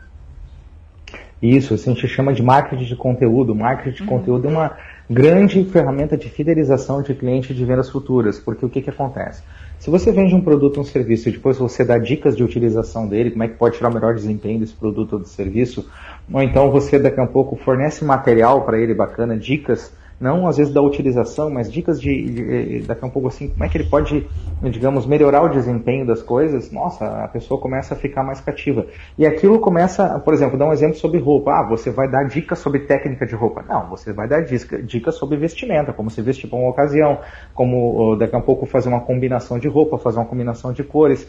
Isso, 1.41 1.73
assim, 1.73 1.91
a 1.91 1.93
gente 1.93 2.07
chama 2.07 2.33
de 2.33 2.41
marketing 2.41 2.85
de 2.85 2.95
conteúdo. 2.95 3.53
Marketing 3.53 3.95
de 3.95 4.01
uhum. 4.03 4.07
conteúdo 4.07 4.47
é 4.47 4.51
uma 4.51 4.77
grande 5.09 5.63
ferramenta 5.65 6.15
de 6.15 6.29
fidelização 6.29 7.01
de 7.01 7.13
cliente 7.13 7.53
de 7.53 7.65
vendas 7.65 7.89
futuras, 7.89 8.39
porque 8.39 8.65
o 8.65 8.69
que, 8.69 8.81
que 8.81 8.89
acontece? 8.89 9.43
Se 9.79 9.89
você 9.89 10.11
vende 10.11 10.35
um 10.35 10.41
produto 10.41 10.77
ou 10.77 10.83
um 10.83 10.85
serviço 10.85 11.29
e 11.29 11.31
depois 11.31 11.57
você 11.57 11.85
dá 11.85 11.97
dicas 11.97 12.35
de 12.35 12.43
utilização 12.43 13.07
dele, 13.07 13.31
como 13.31 13.43
é 13.43 13.47
que 13.47 13.55
pode 13.55 13.77
tirar 13.77 13.89
o 13.89 13.93
melhor 13.93 14.13
desempenho 14.13 14.59
desse 14.59 14.73
produto 14.73 15.13
ou 15.13 15.19
desse 15.19 15.33
serviço, 15.33 15.89
ou 16.31 16.41
então 16.41 16.69
você 16.69 16.99
daqui 16.99 17.19
a 17.21 17.25
pouco 17.25 17.55
fornece 17.55 18.03
material 18.03 18.65
para 18.65 18.77
ele 18.77 18.93
bacana, 18.93 19.37
dicas 19.37 19.91
não 20.19 20.47
às 20.47 20.57
vezes 20.57 20.73
da 20.73 20.81
utilização, 20.81 21.49
mas 21.49 21.71
dicas 21.71 21.99
de, 21.99 22.29
de, 22.29 22.79
daqui 22.81 23.03
a 23.03 23.07
um 23.07 23.09
pouco 23.09 23.29
assim, 23.29 23.47
como 23.49 23.63
é 23.63 23.69
que 23.69 23.77
ele 23.77 23.89
pode, 23.89 24.27
digamos, 24.63 25.05
melhorar 25.05 25.43
o 25.43 25.49
desempenho 25.49 26.05
das 26.05 26.21
coisas, 26.21 26.71
nossa, 26.71 27.05
a 27.23 27.27
pessoa 27.27 27.59
começa 27.59 27.93
a 27.93 27.97
ficar 27.97 28.23
mais 28.23 28.41
cativa. 28.41 28.85
E 29.17 29.25
aquilo 29.25 29.59
começa, 29.59 30.19
por 30.19 30.33
exemplo, 30.33 30.57
dar 30.57 30.65
um 30.65 30.73
exemplo 30.73 30.95
sobre 30.97 31.19
roupa. 31.19 31.51
Ah, 31.51 31.67
você 31.67 31.89
vai 31.89 32.09
dar 32.09 32.23
dicas 32.23 32.59
sobre 32.59 32.81
técnica 32.81 33.25
de 33.25 33.35
roupa. 33.35 33.63
Não, 33.67 33.89
você 33.89 34.11
vai 34.11 34.27
dar 34.27 34.41
dicas 34.41 35.15
sobre 35.15 35.37
vestimenta, 35.37 35.93
como 35.93 36.09
se 36.09 36.21
vestir 36.21 36.49
para 36.49 36.59
uma 36.59 36.69
ocasião, 36.69 37.19
como 37.53 38.15
daqui 38.17 38.35
a 38.35 38.41
pouco 38.41 38.65
fazer 38.65 38.89
uma 38.89 39.01
combinação 39.01 39.57
de 39.57 39.67
roupa, 39.67 39.97
fazer 39.97 40.19
uma 40.19 40.25
combinação 40.25 40.73
de 40.73 40.83
cores. 40.83 41.27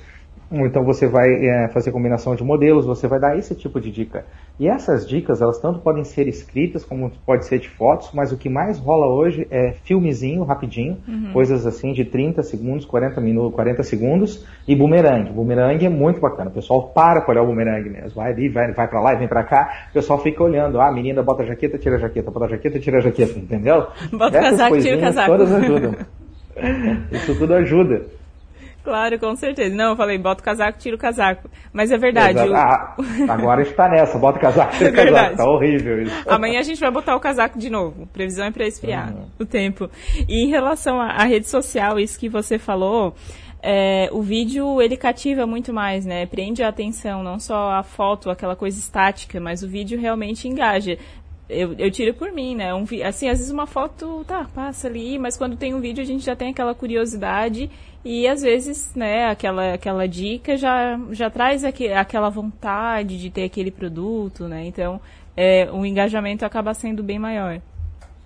Então 0.53 0.85
você 0.85 1.07
vai 1.07 1.29
é, 1.29 1.69
fazer 1.69 1.93
combinação 1.93 2.35
de 2.35 2.43
modelos, 2.43 2.85
você 2.85 3.07
vai 3.07 3.21
dar 3.21 3.39
esse 3.39 3.55
tipo 3.55 3.81
de 3.81 3.91
dica. 3.91 4.25
E 4.59 4.69
essas 4.69 5.09
dicas, 5.09 5.41
elas 5.41 5.61
tanto 5.61 5.79
podem 5.79 6.03
ser 6.03 6.27
escritas 6.27 6.85
como 6.85 7.11
pode 7.25 7.47
ser 7.47 7.61
de 7.61 7.69
fotos, 7.69 8.11
mas 8.13 8.33
o 8.33 8.37
que 8.37 8.49
mais 8.49 8.79
rola 8.79 9.07
hoje 9.07 9.47
é 9.51 9.73
filmezinho, 9.85 10.43
rapidinho, 10.43 10.99
uhum. 11.07 11.31
coisas 11.33 11.67
assim 11.67 11.93
de 11.93 12.05
30 12.05 12.43
segundos, 12.43 12.85
40 12.85 13.21
minutos, 13.21 13.55
40 13.55 13.83
segundos, 13.85 14.45
e 14.67 14.75
bumerangue. 14.75 15.33
Bumerangue 15.33 15.87
é 15.87 15.89
muito 15.89 16.21
bacana. 16.21 16.51
O 16.51 16.53
pessoal 16.53 16.89
para 16.89 17.21
para 17.21 17.31
olhar 17.33 17.43
o 17.43 17.47
bumerangue 17.47 17.89
mesmo. 17.89 18.21
Vai 18.21 18.33
ali, 18.33 18.49
vai, 18.49 18.73
vai 18.73 18.89
para 18.89 19.01
lá 19.01 19.15
e 19.15 19.19
vem 19.19 19.29
para 19.29 19.45
cá. 19.45 19.87
O 19.91 19.93
pessoal 19.93 20.19
fica 20.19 20.43
olhando. 20.43 20.81
Ah, 20.81 20.89
a 20.89 20.93
menina 20.93 21.23
bota 21.23 21.45
a 21.45 21.47
jaqueta, 21.47 21.79
tira 21.79 21.97
a 21.97 21.99
jaqueta, 22.01 22.31
bota 22.31 22.47
a 22.47 22.49
jaqueta, 22.49 22.81
tira 22.81 22.99
a 22.99 23.01
jaqueta, 23.01 23.39
entendeu? 23.39 23.87
Bota 24.13 24.39
o 24.39 24.43
casaco, 24.43 24.79
tira 24.79 24.97
o 24.97 25.01
casaco. 25.01 25.31
Todas 25.31 25.53
ajudam. 25.55 25.95
Isso 27.13 27.39
tudo 27.39 27.55
ajuda. 27.55 28.20
Claro, 28.83 29.19
com 29.19 29.35
certeza. 29.37 29.75
Não, 29.75 29.91
eu 29.91 29.97
falei, 29.97 30.19
bota 30.19 30.41
o 30.41 30.45
casaco, 30.45 30.79
tira 30.79 30.97
o 30.97 30.99
casaco. 30.99 31.49
Mas 31.73 31.91
é 31.91 31.99
verdade. 31.99 32.39
O... 32.39 32.55
Ah, 32.55 32.97
agora 33.29 33.63
está 33.63 33.89
nessa, 33.89 34.19
bota 34.19 34.39
o 34.39 34.41
casaco, 34.41 34.77
tira 34.77 34.91
o 34.91 34.95
é 35.01 35.05
casaco. 35.05 35.37
Tá 35.37 35.45
horrível 35.45 36.03
isso. 36.03 36.29
Amanhã 36.29 36.61
a 36.61 36.63
gente 36.63 36.81
vai 36.81 36.91
botar 36.91 37.15
o 37.17 37.21
casaco 37.21 37.59
de 37.59 37.71
novo. 37.71 38.07
Previsão 38.07 38.47
é 38.47 38.51
para 38.51 38.67
esfriar 38.67 39.13
uhum. 39.13 39.27
o 39.39 39.45
tempo. 39.45 39.91
E 40.29 40.45
em 40.45 40.49
relação 40.49 41.01
à 41.01 41.25
rede 41.25 41.49
social, 41.49 41.99
isso 41.99 42.19
que 42.19 42.29
você 42.29 42.59
falou, 42.59 43.15
é, 43.63 44.09
o 44.13 44.23
vídeo 44.23 44.81
ele 44.81 44.97
cativa 44.97 45.47
muito 45.47 45.73
mais, 45.73 46.07
né? 46.07 46.25
Prende 46.25 46.63
a 46.63 46.69
atenção, 46.69 47.23
não 47.23 47.39
só 47.39 47.73
a 47.73 47.83
foto, 47.83 48.31
aquela 48.31 48.57
coisa 48.57 48.79
estática, 48.79 49.39
mas 49.39 49.63
o 49.63 49.69
vídeo 49.69 50.01
realmente 50.01 50.49
engaja. 50.49 50.97
Eu, 51.51 51.75
eu 51.79 51.91
tiro 51.91 52.15
por 52.15 52.31
mim, 52.31 52.55
né? 52.55 52.73
Um, 52.73 52.85
assim, 53.05 53.29
às 53.29 53.39
vezes 53.39 53.51
uma 53.51 53.67
foto, 53.67 54.25
tá, 54.27 54.49
passa 54.55 54.87
ali, 54.87 55.19
mas 55.19 55.37
quando 55.37 55.57
tem 55.57 55.75
um 55.75 55.81
vídeo 55.81 56.01
a 56.01 56.07
gente 56.07 56.25
já 56.25 56.37
tem 56.37 56.51
aquela 56.51 56.75
curiosidade 56.75 57.69
e 58.05 58.27
às 58.27 58.41
vezes, 58.41 58.95
né, 58.95 59.27
aquela, 59.27 59.75
aquela 59.75 60.09
dica 60.09 60.57
já, 60.57 60.99
já 61.11 61.29
traz 61.29 61.65
aqu 61.65 61.85
aquela 61.95 62.31
vontade 62.31 63.19
de 63.19 63.31
ter 63.31 63.45
aquele 63.45 63.71
produto, 63.71 64.49
né? 64.49 64.65
Então, 64.65 65.01
é, 65.37 65.71
o 65.71 65.85
engajamento 65.85 66.45
acaba 66.45 66.73
sendo 66.73 67.03
bem 67.03 67.19
maior. 67.19 67.61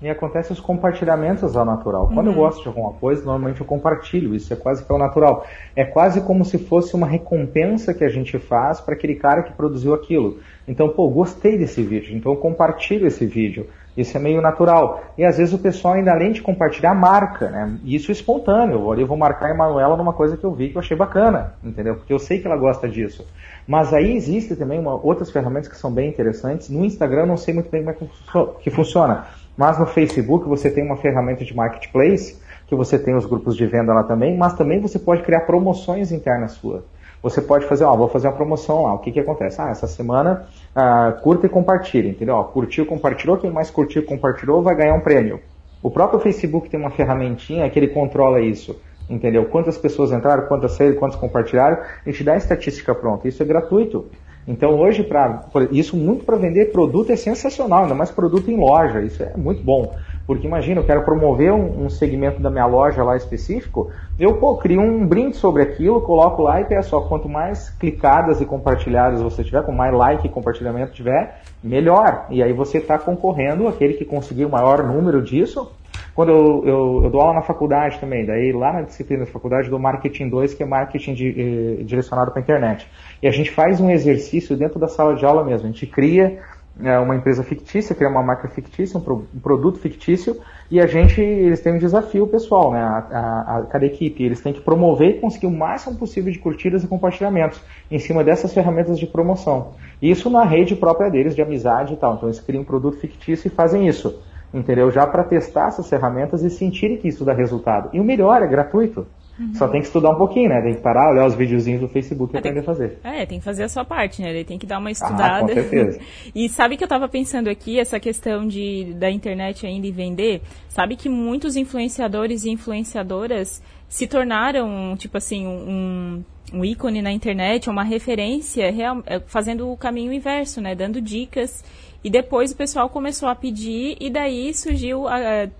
E 0.05 0.11
acontece 0.11 0.53
os 0.53 0.61
compartilhamentos 0.61 1.57
ao 1.57 1.65
natural. 1.65 2.11
Quando 2.13 2.27
uhum. 2.27 2.35
eu 2.35 2.39
gosto 2.41 2.61
de 2.61 2.69
alguma 2.69 2.93
coisa, 2.93 3.25
normalmente 3.25 3.63
eu 3.63 3.67
compartilho. 3.67 4.35
Isso 4.35 4.53
é 4.53 4.57
quase 4.57 4.85
que 4.85 4.93
ao 4.93 4.99
natural. 4.99 5.47
É 5.75 5.83
quase 5.83 6.21
como 6.21 6.45
se 6.45 6.59
fosse 6.59 6.95
uma 6.95 7.07
recompensa 7.07 7.95
que 7.95 8.05
a 8.05 8.09
gente 8.11 8.39
faz 8.39 8.83
para 8.83 8.93
aquele 8.93 9.15
cara 9.15 9.43
que 9.43 9.55
produziu 9.55 9.95
aquilo. 9.95 10.41
Então, 10.69 10.91
pô, 10.91 11.09
gostei 11.09 11.57
desse 11.57 11.83
vídeo, 11.83 12.15
então 12.15 12.33
eu 12.33 12.37
compartilho 12.37 13.07
esse 13.07 13.25
vídeo. 13.25 13.67
Isso 13.97 14.15
é 14.15 14.21
meio 14.21 14.43
natural. 14.43 15.05
E 15.17 15.25
às 15.25 15.39
vezes 15.39 15.55
o 15.55 15.59
pessoal, 15.59 15.95
ainda 15.95 16.13
além 16.13 16.33
de 16.33 16.43
compartilhar, 16.43 16.93
marca, 16.93 17.49
né? 17.49 17.79
Isso 17.83 18.11
é 18.11 18.13
espontâneo. 18.13 18.93
Eu 18.99 19.07
vou 19.07 19.17
marcar 19.17 19.47
a 19.47 19.51
Emanuela 19.55 19.97
numa 19.97 20.13
coisa 20.13 20.37
que 20.37 20.45
eu 20.45 20.53
vi 20.53 20.69
que 20.69 20.77
eu 20.77 20.81
achei 20.81 20.97
bacana, 20.97 21.55
entendeu? 21.65 21.95
Porque 21.95 22.13
eu 22.13 22.19
sei 22.19 22.41
que 22.41 22.47
ela 22.47 22.57
gosta 22.57 22.87
disso. 22.87 23.27
Mas 23.67 23.95
aí 23.95 24.15
existe 24.15 24.55
também 24.55 24.79
uma, 24.79 24.95
outras 24.95 25.31
ferramentas 25.31 25.69
que 25.69 25.77
são 25.79 25.91
bem 25.91 26.11
interessantes. 26.11 26.69
No 26.69 26.85
Instagram 26.85 27.23
eu 27.23 27.27
não 27.27 27.37
sei 27.39 27.55
muito 27.55 27.71
bem 27.71 27.83
como 27.85 28.51
é 28.51 28.61
que 28.61 28.71
funciona. 28.71 29.27
Mas 29.57 29.79
no 29.79 29.87
Facebook 29.87 30.49
você 30.49 30.71
tem 30.71 30.85
uma 30.85 30.97
ferramenta 30.97 31.45
de 31.45 31.55
marketplace, 31.55 32.39
que 32.67 32.75
você 32.75 32.99
tem 32.99 33.15
os 33.15 33.27
grupos 33.27 33.57
de 33.57 33.67
venda 33.67 33.93
lá 33.93 34.03
também, 34.03 34.37
mas 34.37 34.55
também 34.55 34.81
você 34.81 34.99
pode 34.99 35.23
criar 35.23 35.41
promoções 35.41 36.11
internas 36.11 36.53
suas 36.53 36.83
você 37.25 37.41
pode 37.41 37.65
fazer, 37.65 37.85
ó, 37.85 37.97
vou 37.97 38.07
fazer 38.07 38.29
uma 38.29 38.35
promoção 38.35 38.83
lá. 38.83 38.93
O 38.93 38.99
que 38.99 39.11
que 39.11 39.19
acontece? 39.19 39.59
Ah, 39.59 39.71
essa 39.71 39.87
semana 39.87 40.47
ah, 40.77 41.17
curta 41.23 41.47
e 41.47 41.49
compartilha, 41.49 42.07
entendeu? 42.07 42.37
Curtiu, 42.45 42.85
compartilhou, 42.85 43.39
quem 43.39 43.51
mais 43.51 43.71
curtiu 43.71 44.05
compartilhou 44.05 44.63
vai 44.63 44.77
ganhar 44.77 44.93
um 44.93 45.01
prêmio. 45.01 45.41
O 45.83 45.91
próprio 45.91 46.21
Facebook 46.21 46.69
tem 46.69 46.79
uma 46.79 46.91
ferramentinha 46.91 47.69
que 47.71 47.79
ele 47.79 47.89
controla 47.89 48.43
isso, 48.43 48.79
entendeu? 49.09 49.47
Quantas 49.47 49.79
pessoas 49.79 50.13
entraram, 50.13 50.47
quantas 50.47 50.73
saíram, 50.73 50.97
quantas 50.97 51.19
compartilharam, 51.19 51.79
a 52.05 52.11
gente 52.11 52.23
dá 52.23 52.35
a 52.35 52.37
estatística 52.37 52.95
pronta. 52.95 53.27
Isso 53.27 53.43
é 53.43 53.47
gratuito. 53.47 54.05
Então 54.47 54.79
hoje, 54.79 55.03
para 55.03 55.47
isso 55.71 55.97
muito 55.97 56.25
para 56.25 56.37
vender 56.37 56.71
produto 56.73 57.11
é 57.11 57.17
sensacional, 57.17 57.83
ainda 57.83 57.95
mais 57.95 58.11
produto 58.11 58.51
em 58.51 58.57
loja, 58.57 59.01
isso 59.01 59.23
é 59.23 59.33
muito 59.37 59.63
bom. 59.63 59.95
Porque 60.27 60.47
imagina, 60.47 60.81
eu 60.81 60.87
quero 60.87 61.03
promover 61.03 61.53
um, 61.53 61.85
um, 61.85 61.91
segmento 61.91 62.41
da 62.41 62.51
minha 62.51 62.65
loja 62.65 63.03
lá 63.03 63.15
específico, 63.15 63.91
eu 64.19 64.37
pô, 64.37 64.57
crio 64.57 64.81
um 64.81 65.07
brinde 65.07 65.37
sobre 65.37 65.62
aquilo, 65.62 66.01
coloco 66.01 66.42
lá 66.42 66.61
e 66.61 66.64
peço, 66.64 66.97
ó, 66.97 67.03
quanto 67.03 67.29
mais 67.29 67.68
clicadas 67.71 68.40
e 68.40 68.47
compartilhadas 68.47 69.21
você 69.21 69.45
tiver, 69.45 69.62
com 69.64 69.73
mais 69.73 69.92
like 69.92 70.27
e 70.27 70.31
compartilhamento 70.31 70.92
tiver, 70.92 71.42
melhor. 71.62 72.27
E 72.31 72.42
aí 72.42 72.53
você 72.55 72.79
está 72.79 72.99
concorrendo, 72.99 73.68
aquele 73.68 73.95
que 73.95 74.05
conseguir 74.05 74.47
o 74.47 74.51
maior 74.51 74.83
número 74.83 75.23
disso. 75.23 75.71
Quando 76.14 76.31
eu, 76.31 76.64
eu, 76.64 77.05
eu, 77.05 77.11
dou 77.11 77.21
aula 77.21 77.35
na 77.35 77.42
faculdade 77.42 77.99
também, 77.99 78.25
daí 78.25 78.53
lá 78.53 78.73
na 78.73 78.83
disciplina 78.83 79.25
da 79.25 79.31
faculdade 79.31 79.68
dou 79.68 79.79
Marketing 79.79 80.29
2, 80.29 80.55
que 80.55 80.62
é 80.62 80.66
marketing 80.66 81.14
de, 81.14 81.29
eh, 81.29 81.85
direcionado 81.85 82.31
para 82.31 82.40
a 82.40 82.42
internet. 82.42 82.88
E 83.25 83.27
a 83.27 83.31
gente 83.31 83.51
faz 83.51 83.81
um 83.81 83.91
exercício 83.91 84.55
dentro 84.55 84.79
da 84.79 84.87
sala 84.87 85.17
de 85.17 85.25
aula 85.25 85.43
mesmo. 85.43 85.67
A 85.67 85.71
gente 85.71 85.87
cria 85.87 86.41
é, 86.79 86.99
uma 86.99 87.17
empresa 87.17 87.43
fictícia, 87.43 87.97
criar 87.97 88.11
uma 88.11 88.23
marca 88.23 88.47
fictícia, 88.49 88.99
um, 88.99 89.01
pro, 89.01 89.27
um, 89.35 89.41
produto 89.41 89.79
fictício, 89.79 90.37
e 90.71 90.79
a 90.79 90.87
gente, 90.87 91.23
eles 91.23 91.63
têm 91.63 91.73
um 91.73 91.79
desafio 91.79 92.27
pessoal, 92.27 92.71
né, 92.71 92.81
a, 92.81 92.99
a, 92.99 93.59
a, 93.61 93.63
cada 93.63 93.87
equipe, 93.87 94.23
eles 94.23 94.43
têm 94.43 94.53
que 94.53 94.61
promover 94.61 95.09
e 95.09 95.21
conseguir 95.21 95.47
o 95.47 95.51
máximo 95.51 95.97
possível 95.97 96.31
de 96.31 96.39
curtidas 96.39 96.85
e 96.85 96.87
compartilhamentos 96.87 97.63
em 97.91 97.99
cima 97.99 98.23
dessas 98.23 98.53
ferramentas 98.53 98.99
de 98.99 99.07
promoção. 99.07 99.73
Isso 100.03 100.29
na 100.29 100.45
rede 100.45 100.77
própria 100.77 101.11
deles, 101.11 101.35
de 101.35 101.41
amizade 101.41 101.95
e 101.95 101.97
tal. 101.97 102.17
Então 102.17 102.29
eles 102.29 102.41
criam 102.41 102.61
um 102.61 102.67
produto 102.67 102.99
fictício 102.99 103.49
e 103.49 103.51
fazem 103.51 103.89
isso, 103.89 104.23
entendeu? 104.53 104.91
Já 104.91 105.07
para 105.07 105.25
testar 105.25 105.69
essas 105.69 105.89
ferramentas 105.89 106.43
e 106.43 106.51
sentirem 106.51 106.99
que 106.99 107.09
isso 107.09 107.25
dá 107.25 107.33
resultado. 107.33 107.89
E 107.95 108.01
o 108.01 108.05
melhor, 108.05 108.43
é 108.43 108.47
gratuito. 108.47 109.07
Uhum. 109.38 109.55
Só 109.55 109.66
tem 109.66 109.81
que 109.81 109.88
estudar 109.88 110.11
um 110.11 110.16
pouquinho, 110.16 110.49
né? 110.49 110.62
Tem 110.62 110.75
que 110.75 110.81
parar, 110.81 111.11
olhar 111.11 111.27
os 111.27 111.35
videozinhos 111.35 111.81
do 111.81 111.88
Facebook 111.88 112.33
e 112.33 112.37
é, 112.37 112.38
aprender 112.38 112.61
a 112.61 112.62
fazer. 112.62 112.99
É, 113.03 113.27
tem 113.27 113.38
que 113.38 113.44
fazer 113.44 113.64
a 113.64 113.68
sua 113.68 113.85
parte, 113.85 114.23
né? 114.23 114.31
Ele 114.31 114.44
tem 114.44 114.59
que 114.59 114.66
dar 114.66 114.79
uma 114.79 114.90
estudada. 114.90 115.44
Ah, 115.44 115.49
com 115.49 115.55
certeza. 115.55 116.01
e 116.35 116.49
sabe 116.49 116.77
que 116.77 116.85
eu 116.85 116.88
tava 116.88 117.09
pensando 117.09 117.49
aqui, 117.49 117.81
essa 117.81 117.99
questão 117.99 118.47
de, 118.47 118.94
da 118.94 119.11
internet 119.11 119.66
ainda 119.66 119.87
e 119.87 119.90
vender? 119.90 120.42
Sabe 120.68 120.94
que 120.94 121.09
muitos 121.09 121.57
influenciadores 121.57 122.44
e 122.44 122.51
influenciadoras 122.51 123.61
se 123.88 124.07
tornaram, 124.07 124.97
tipo 124.97 125.16
assim, 125.16 125.47
um, 125.47 126.25
um 126.53 126.64
ícone 126.64 127.03
na 127.03 127.11
internet, 127.11 127.68
uma 127.68 127.83
referência, 127.83 128.70
real, 128.70 129.03
é, 129.05 129.18
fazendo 129.18 129.68
o 129.68 129.77
caminho 129.77 130.12
inverso, 130.12 130.61
né? 130.61 130.77
Dando 130.77 131.01
dicas. 131.01 131.64
E 132.05 132.11
depois 132.11 132.53
o 132.53 132.57
pessoal 132.57 132.88
começou 132.88 133.29
a 133.29 133.35
pedir, 133.35 133.97
e 133.99 134.11
daí 134.11 134.53
surgiu, 134.53 135.05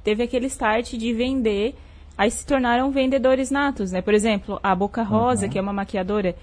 teve 0.05 0.23
aquele 0.23 0.47
start 0.47 0.93
de 0.93 1.11
vender 1.15 1.75
aí 2.17 2.31
se 2.31 2.47
tornaram 2.47 2.91
vendedores 2.91 3.51
natos, 3.51 3.93
né? 3.93 4.01
Por 4.01 4.15
exemplo, 4.15 4.59
a 4.63 4.75
Boca 4.75 5.03
Rosa, 5.03 5.47
uhum. 5.47 5.53
que 5.53 5.59
é 5.59 5.63
uma 5.63 5.73
maquiadora, 5.73 6.35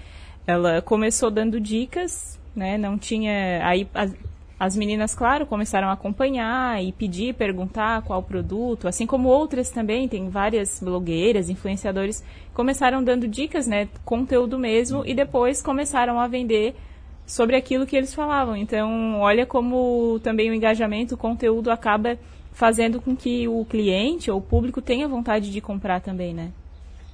ela 0.45 0.81
começou 0.81 1.31
dando 1.31 1.59
dicas, 1.59 2.39
né? 2.55 2.77
Não 2.77 2.97
tinha. 2.97 3.65
Aí 3.65 3.87
as, 3.93 4.13
as 4.59 4.75
meninas, 4.75 5.15
claro, 5.15 5.45
começaram 5.45 5.89
a 5.89 5.93
acompanhar 5.93 6.83
e 6.83 6.91
pedir, 6.91 7.33
perguntar 7.33 8.03
qual 8.03 8.21
produto, 8.21 8.87
assim 8.87 9.07
como 9.07 9.27
outras 9.27 9.71
também, 9.71 10.07
tem 10.07 10.29
várias 10.29 10.79
blogueiras, 10.79 11.49
influenciadores, 11.49 12.23
começaram 12.53 13.03
dando 13.03 13.27
dicas, 13.27 13.65
né? 13.65 13.87
Conteúdo 14.05 14.59
mesmo, 14.59 15.03
e 15.03 15.15
depois 15.15 15.63
começaram 15.63 16.19
a 16.19 16.27
vender 16.27 16.75
sobre 17.25 17.55
aquilo 17.55 17.87
que 17.87 17.95
eles 17.95 18.13
falavam. 18.13 18.55
Então, 18.55 19.21
olha 19.21 19.45
como 19.45 20.19
também 20.21 20.51
o 20.51 20.53
engajamento, 20.53 21.15
o 21.15 21.17
conteúdo 21.17 21.71
acaba 21.71 22.19
fazendo 22.51 23.01
com 23.01 23.15
que 23.15 23.47
o 23.47 23.65
cliente 23.65 24.29
ou 24.29 24.37
o 24.37 24.41
público 24.41 24.81
tenha 24.81 25.07
vontade 25.07 25.51
de 25.51 25.61
comprar 25.61 26.01
também, 26.01 26.33
né? 26.33 26.51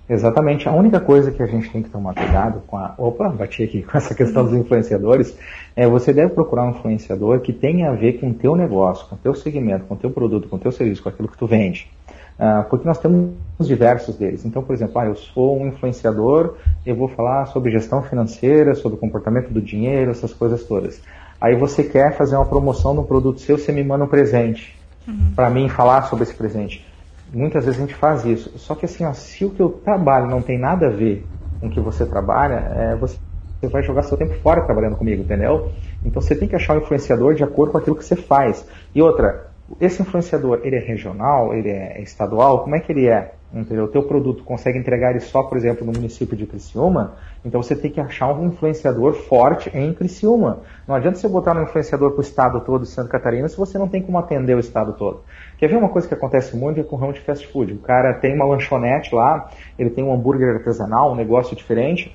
Exatamente. 0.09 0.69
A 0.69 0.71
única 0.71 1.01
coisa 1.01 1.31
que 1.31 1.43
a 1.43 1.45
gente 1.45 1.69
tem 1.69 1.83
que 1.83 1.89
tomar 1.89 2.13
cuidado 2.13 2.61
com 2.65 2.77
a. 2.77 2.95
Opa, 2.97 3.27
bati 3.27 3.63
aqui 3.63 3.83
com 3.83 3.97
essa 3.97 4.15
questão 4.15 4.45
dos 4.45 4.53
influenciadores. 4.53 5.37
É 5.75 5.85
você 5.85 6.13
deve 6.13 6.33
procurar 6.33 6.63
um 6.63 6.69
influenciador 6.69 7.41
que 7.41 7.51
tenha 7.51 7.89
a 7.89 7.93
ver 7.93 8.13
com 8.19 8.29
o 8.29 8.33
teu 8.33 8.55
negócio, 8.55 9.05
com 9.07 9.15
o 9.15 9.17
teu 9.17 9.33
segmento, 9.33 9.85
com 9.85 9.95
o 9.95 9.97
teu 9.97 10.09
produto, 10.09 10.47
com 10.47 10.55
o 10.55 10.59
teu 10.59 10.71
serviço, 10.71 11.03
com 11.03 11.09
aquilo 11.09 11.27
que 11.27 11.37
tu 11.37 11.45
vende. 11.45 11.91
Uh, 12.39 12.63
porque 12.69 12.87
nós 12.87 12.99
temos 12.99 13.33
diversos 13.59 14.15
deles. 14.15 14.45
Então, 14.45 14.63
por 14.63 14.73
exemplo, 14.73 14.99
ah, 14.99 15.07
eu 15.07 15.15
sou 15.15 15.59
um 15.59 15.67
influenciador, 15.67 16.55
eu 16.85 16.95
vou 16.95 17.09
falar 17.09 17.47
sobre 17.47 17.71
gestão 17.71 18.01
financeira, 18.01 18.75
sobre 18.75 18.97
comportamento 18.97 19.49
do 19.49 19.59
dinheiro, 19.59 20.11
essas 20.11 20.33
coisas 20.33 20.63
todas. 20.63 21.01
Aí 21.41 21.55
você 21.55 21.83
quer 21.83 22.15
fazer 22.15 22.35
uma 22.35 22.45
promoção 22.45 22.93
no 22.93 23.03
produto 23.03 23.41
seu, 23.41 23.57
você 23.57 23.71
me 23.71 23.83
manda 23.83 24.05
um 24.05 24.07
presente 24.07 24.76
uhum. 25.07 25.31
para 25.35 25.49
mim 25.49 25.69
falar 25.69 26.03
sobre 26.03 26.23
esse 26.23 26.33
presente. 26.33 26.85
Muitas 27.33 27.65
vezes 27.65 27.79
a 27.79 27.85
gente 27.85 27.95
faz 27.95 28.25
isso. 28.25 28.57
Só 28.57 28.75
que 28.75 28.85
assim, 28.85 29.05
ó, 29.05 29.13
se 29.13 29.45
o 29.45 29.49
que 29.49 29.61
eu 29.61 29.69
trabalho 29.69 30.27
não 30.27 30.41
tem 30.41 30.57
nada 30.57 30.87
a 30.87 30.89
ver 30.89 31.25
com 31.59 31.67
o 31.67 31.69
que 31.69 31.79
você 31.79 32.05
trabalha, 32.05 32.55
é, 32.55 32.95
você, 32.95 33.17
você 33.59 33.67
vai 33.67 33.83
jogar 33.83 34.03
seu 34.03 34.17
tempo 34.17 34.35
fora 34.35 34.61
trabalhando 34.61 34.95
comigo, 34.95 35.23
entendeu? 35.23 35.71
Então 36.05 36.21
você 36.21 36.35
tem 36.35 36.47
que 36.47 36.55
achar 36.55 36.75
um 36.75 36.81
influenciador 36.81 37.33
de 37.33 37.43
acordo 37.43 37.71
com 37.71 37.77
aquilo 37.77 37.95
que 37.95 38.05
você 38.05 38.15
faz. 38.15 38.65
E 38.93 39.01
outra, 39.01 39.47
esse 39.81 40.01
influenciador, 40.01 40.61
ele 40.63 40.77
é 40.77 40.79
regional, 40.79 41.53
ele 41.53 41.69
é 41.69 42.01
estadual, 42.01 42.63
como 42.63 42.75
é 42.75 42.79
que 42.79 42.91
ele 42.91 43.07
é? 43.07 43.33
Entendeu? 43.53 43.85
O 43.85 43.87
teu 43.87 44.03
produto 44.03 44.43
consegue 44.43 44.77
entregar 44.77 45.11
ele 45.11 45.21
só, 45.21 45.41
por 45.41 45.57
exemplo, 45.57 45.85
no 45.85 45.93
município 45.93 46.35
de 46.35 46.45
Criciúma, 46.45 47.15
então 47.45 47.63
você 47.63 47.77
tem 47.77 47.89
que 47.89 47.99
achar 47.99 48.27
um 48.33 48.47
influenciador 48.47 49.13
forte 49.13 49.69
em 49.73 49.93
Criciúma. 49.93 50.59
Não 50.85 50.93
adianta 50.93 51.17
você 51.17 51.29
botar 51.29 51.55
um 51.55 51.63
influenciador 51.63 52.11
para 52.11 52.19
o 52.19 52.21
estado 52.21 52.59
todo 52.61 52.81
de 52.81 52.89
Santa 52.89 53.07
Catarina 53.09 53.47
se 53.47 53.55
você 53.55 53.77
não 53.77 53.87
tem 53.87 54.01
como 54.01 54.17
atender 54.17 54.53
o 54.53 54.59
estado 54.59 54.93
todo. 54.93 55.21
Quer 55.57 55.69
ver 55.69 55.77
uma 55.77 55.87
coisa 55.87 56.05
que 56.05 56.13
acontece 56.13 56.57
muito 56.57 56.81
é 56.81 56.83
com 56.83 56.97
o 56.97 56.99
ramo 56.99 57.13
de 57.13 57.21
fast 57.21 57.47
food? 57.47 57.71
O 57.71 57.79
cara 57.79 58.15
tem 58.15 58.35
uma 58.35 58.45
lanchonete 58.45 59.15
lá, 59.15 59.49
ele 59.79 59.91
tem 59.91 60.03
um 60.03 60.13
hambúrguer 60.13 60.55
artesanal, 60.55 61.13
um 61.13 61.15
negócio 61.15 61.55
diferente, 61.55 62.13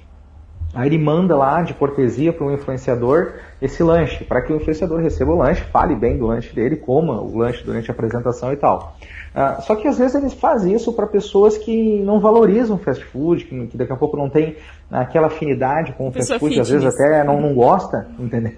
Aí 0.74 0.88
ele 0.88 0.98
manda 0.98 1.36
lá 1.36 1.62
de 1.62 1.74
cortesia 1.74 2.32
para 2.32 2.46
o 2.46 2.52
influenciador 2.52 3.34
esse 3.60 3.82
lanche, 3.82 4.24
para 4.24 4.40
que 4.40 4.52
o 4.52 4.56
influenciador 4.56 5.00
receba 5.00 5.32
o 5.32 5.36
lanche, 5.36 5.62
fale 5.64 5.94
bem 5.94 6.16
do 6.16 6.26
lanche 6.26 6.54
dele, 6.54 6.76
coma 6.76 7.20
o 7.20 7.36
lanche 7.36 7.62
durante 7.62 7.90
a 7.90 7.94
apresentação 7.94 8.52
e 8.52 8.56
tal. 8.56 8.96
Uh, 9.34 9.62
só 9.62 9.74
que 9.76 9.88
às 9.88 9.98
vezes 9.98 10.14
eles 10.14 10.34
fazem 10.34 10.74
isso 10.74 10.92
para 10.92 11.06
pessoas 11.06 11.56
que 11.56 12.02
não 12.02 12.20
valorizam 12.20 12.76
fast 12.76 13.02
food, 13.02 13.44
que, 13.44 13.66
que, 13.68 13.76
daqui 13.78 13.92
a 13.92 13.96
pouco 13.96 14.14
não 14.14 14.28
tem 14.28 14.56
aquela 14.90 15.28
afinidade 15.28 15.92
com 15.92 16.08
o 16.08 16.12
fast 16.12 16.38
food, 16.38 16.54
fitness. 16.54 16.68
às 16.68 16.68
vezes 16.68 16.94
até 16.94 17.24
não, 17.24 17.40
não 17.40 17.54
gosta, 17.54 18.08
entendeu? 18.18 18.52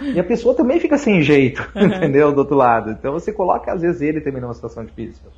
E 0.00 0.20
a 0.20 0.24
pessoa 0.24 0.54
também 0.54 0.78
fica 0.78 0.96
sem 0.96 1.20
jeito, 1.20 1.68
uhum. 1.74 1.86
entendeu? 1.86 2.32
Do 2.32 2.38
outro 2.38 2.56
lado. 2.56 2.92
Então 2.92 3.12
você 3.12 3.32
coloca 3.32 3.72
às 3.72 3.80
vezes 3.80 4.00
ele 4.02 4.20
também 4.20 4.40
numa 4.40 4.54
situação 4.54 4.84
difícil. 4.84 5.30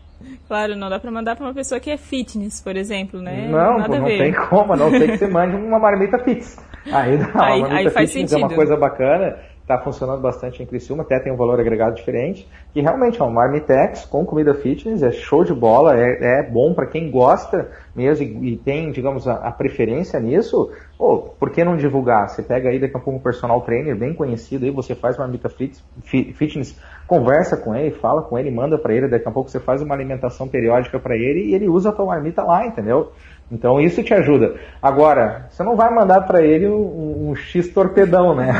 Claro, 0.49 0.77
não 0.77 0.89
dá 0.89 0.99
para 0.99 1.11
mandar 1.11 1.37
para 1.37 1.47
uma 1.47 1.55
pessoa 1.55 1.81
que 1.81 1.91
é 1.91 1.97
fitness, 1.97 2.61
por 2.61 2.77
exemplo, 2.77 3.21
né? 3.21 3.49
Não, 3.49 3.79
Nada 3.79 3.99
não 3.99 4.05
tem 4.07 4.33
como, 4.33 4.77
não 4.77 4.91
tem 4.91 5.09
que 5.09 5.19
você 5.19 5.29
mande 5.29 5.57
uma 5.57 5.79
marmita 5.79 6.19
fitness. 6.19 6.59
Aí, 6.93 7.17
não, 7.17 7.41
aí, 7.41 7.63
aí 7.87 7.91
fitness 7.91 8.33
é 8.33 8.37
uma 8.37 8.49
coisa 8.49 8.77
bacana 8.77 9.37
está 9.63 9.79
funcionando 9.79 10.21
bastante 10.21 10.63
em 10.63 10.67
Criciúma, 10.67 11.03
até 11.03 11.19
tem 11.21 11.33
um 11.33 11.37
valor 11.37 11.59
agregado 11.59 11.95
diferente, 11.95 12.49
que 12.73 12.81
realmente 12.81 13.21
é 13.21 13.25
um 13.25 13.31
marmitex 13.31 14.05
com 14.05 14.25
comida 14.25 14.55
fitness, 14.55 15.03
é 15.03 15.13
show 15.13 15.45
de 15.45 15.55
bola, 15.55 15.97
é, 15.97 16.41
é 16.41 16.43
bom 16.43 16.75
para 16.75 16.87
quem 16.87 17.11
gosta 17.11 17.71
mesmo 17.95 18.25
e, 18.25 18.55
e 18.55 18.57
tem, 18.57 18.91
digamos, 18.91 19.29
a, 19.29 19.35
a, 19.35 19.53
preferência 19.53 20.19
nisso, 20.19 20.71
pô, 20.99 21.35
por 21.39 21.51
que 21.51 21.65
não 21.65 21.77
divulgar? 21.77 22.29
Você 22.29 22.43
pega 22.43 22.71
aí 22.71 22.81
daqui 22.81 22.97
a 22.97 23.01
pouco 23.01 23.19
um 23.19 23.23
personal 23.23 23.61
trainer 23.61 23.97
bem 23.97 24.15
conhecido 24.15 24.65
aí, 24.65 24.71
você 24.71 24.95
faz 24.95 25.17
marmita 25.17 25.49
fitness, 25.49 26.77
conversa 27.07 27.57
com 27.57 27.75
ele, 27.75 27.93
fala 27.93 28.23
com 28.23 28.39
ele, 28.39 28.51
manda 28.51 28.77
para 28.77 28.95
ele, 28.95 29.09
daqui 29.09 29.29
a 29.29 29.33
pouco 29.33 29.49
você 29.49 29.61
faz 29.61 29.81
uma 29.81 29.95
alimentação 29.95 30.49
periódica 30.49 30.99
para 30.99 31.15
ele 31.15 31.51
e 31.51 31.55
ele 31.55 31.69
usa 31.69 31.91
a 31.91 31.93
tua 31.93 32.07
marmita 32.07 32.43
lá, 32.43 32.67
entendeu? 32.67 33.13
Então 33.53 33.79
isso 33.79 34.03
te 34.03 34.15
ajuda. 34.15 34.55
Agora, 34.81 35.47
você 35.51 35.63
não 35.63 35.77
vai 35.77 35.95
mandar 35.95 36.23
para 36.23 36.43
ele 36.43 36.67
um, 36.67 37.29
um, 37.29 37.37
X 37.37 37.69
torpedão, 37.69 38.35
né? 38.35 38.51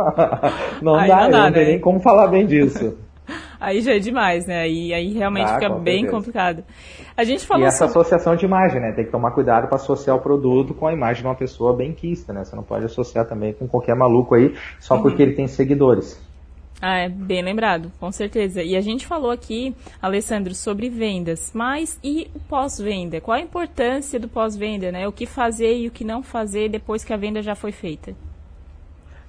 não 0.80 0.94
aí 0.94 1.06
dá, 1.06 1.22
não, 1.24 1.30
dá, 1.30 1.44
não 1.44 1.52
tem 1.52 1.64
né? 1.64 1.70
nem 1.72 1.80
como 1.80 2.00
falar 2.00 2.28
bem 2.28 2.46
disso. 2.46 2.96
aí 3.60 3.82
já 3.82 3.94
é 3.94 3.98
demais, 3.98 4.46
né? 4.46 4.66
E 4.66 4.94
aí 4.94 5.12
realmente 5.12 5.52
fica 5.52 5.68
bem 5.68 6.00
certeza. 6.00 6.16
complicado. 6.16 6.64
A 7.14 7.24
gente 7.24 7.46
falou 7.46 7.62
e 7.62 7.66
essa 7.66 7.86
sobre... 7.86 8.00
associação 8.00 8.34
de 8.34 8.46
imagem, 8.46 8.80
né? 8.80 8.92
Tem 8.92 9.04
que 9.04 9.12
tomar 9.12 9.32
cuidado 9.32 9.66
para 9.66 9.76
associar 9.76 10.16
o 10.16 10.20
produto 10.20 10.72
com 10.72 10.86
a 10.86 10.94
imagem 10.94 11.20
de 11.20 11.28
uma 11.28 11.36
pessoa 11.36 11.76
bem 11.76 11.92
quista, 11.92 12.32
né? 12.32 12.42
Você 12.42 12.56
não 12.56 12.62
pode 12.62 12.86
associar 12.86 13.26
também 13.26 13.52
com 13.52 13.68
qualquer 13.68 13.94
maluco 13.94 14.34
aí 14.34 14.54
só 14.78 14.94
uhum. 14.96 15.02
porque 15.02 15.22
ele 15.22 15.34
tem 15.34 15.46
seguidores. 15.46 16.18
Ah, 16.82 17.00
é 17.00 17.08
bem 17.10 17.42
lembrado, 17.42 17.92
com 18.00 18.10
certeza. 18.10 18.62
E 18.62 18.74
a 18.74 18.80
gente 18.80 19.06
falou 19.06 19.30
aqui, 19.30 19.74
Alessandro, 20.00 20.54
sobre 20.54 20.88
vendas, 20.88 21.52
mas 21.54 21.98
e 22.02 22.30
o 22.34 22.40
pós-venda? 22.40 23.20
Qual 23.20 23.36
a 23.36 23.40
importância 23.40 24.18
do 24.18 24.28
pós-venda, 24.28 24.90
né? 24.90 25.06
O 25.06 25.12
que 25.12 25.26
fazer 25.26 25.76
e 25.76 25.88
o 25.88 25.90
que 25.90 26.04
não 26.04 26.22
fazer 26.22 26.70
depois 26.70 27.04
que 27.04 27.12
a 27.12 27.18
venda 27.18 27.42
já 27.42 27.54
foi 27.54 27.70
feita? 27.70 28.14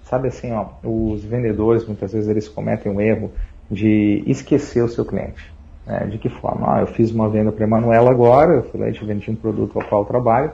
Sabe 0.03 0.29
assim, 0.29 0.51
ó, 0.53 0.67
os 0.83 1.23
vendedores 1.25 1.85
muitas 1.85 2.13
vezes 2.13 2.29
eles 2.29 2.47
cometem 2.47 2.91
um 2.91 3.01
erro 3.01 3.31
de 3.69 4.23
esquecer 4.25 4.83
o 4.83 4.87
seu 4.87 5.05
cliente. 5.05 5.53
Né? 5.85 6.07
De 6.07 6.17
que 6.17 6.29
forma? 6.29 6.77
Ah, 6.77 6.81
eu 6.81 6.87
fiz 6.87 7.11
uma 7.11 7.29
venda 7.29 7.51
para 7.51 7.65
a 7.65 7.67
Emanuela 7.67 8.11
agora, 8.11 8.63
eu 8.73 8.87
e 8.87 8.93
te 8.93 9.03
vendi 9.03 9.29
um 9.29 9.35
produto 9.35 9.77
ao 9.77 9.85
qual 9.87 10.03
eu 10.03 10.07
trabalho 10.07 10.51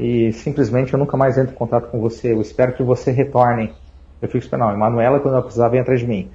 e 0.00 0.32
simplesmente 0.32 0.94
eu 0.94 0.98
nunca 0.98 1.14
mais 1.14 1.36
entro 1.36 1.52
em 1.52 1.56
contato 1.56 1.90
com 1.90 2.00
você. 2.00 2.32
Eu 2.32 2.40
espero 2.40 2.72
que 2.72 2.82
você 2.82 3.10
retorne 3.10 3.70
eu 4.20 4.28
fico 4.28 4.38
esperando, 4.38 4.68
não, 4.68 4.74
Emanuela, 4.74 5.20
quando 5.20 5.34
ela 5.34 5.42
precisar, 5.42 5.68
vem 5.68 5.80
atrás 5.80 6.00
de 6.00 6.06
mim. 6.06 6.30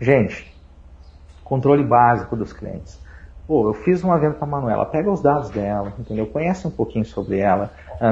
Gente, 0.00 0.54
controle 1.44 1.84
básico 1.84 2.36
dos 2.36 2.52
clientes. 2.52 3.00
Pô, 3.46 3.68
eu 3.68 3.74
fiz 3.74 4.02
uma 4.02 4.18
venda 4.18 4.34
para 4.34 4.44
a 4.44 4.50
Manuela, 4.50 4.84
pega 4.84 5.10
os 5.10 5.22
dados 5.22 5.50
dela, 5.50 5.92
entendeu? 5.98 6.26
Conhece 6.26 6.66
um 6.66 6.70
pouquinho 6.70 7.04
sobre 7.04 7.38
ela, 7.38 7.70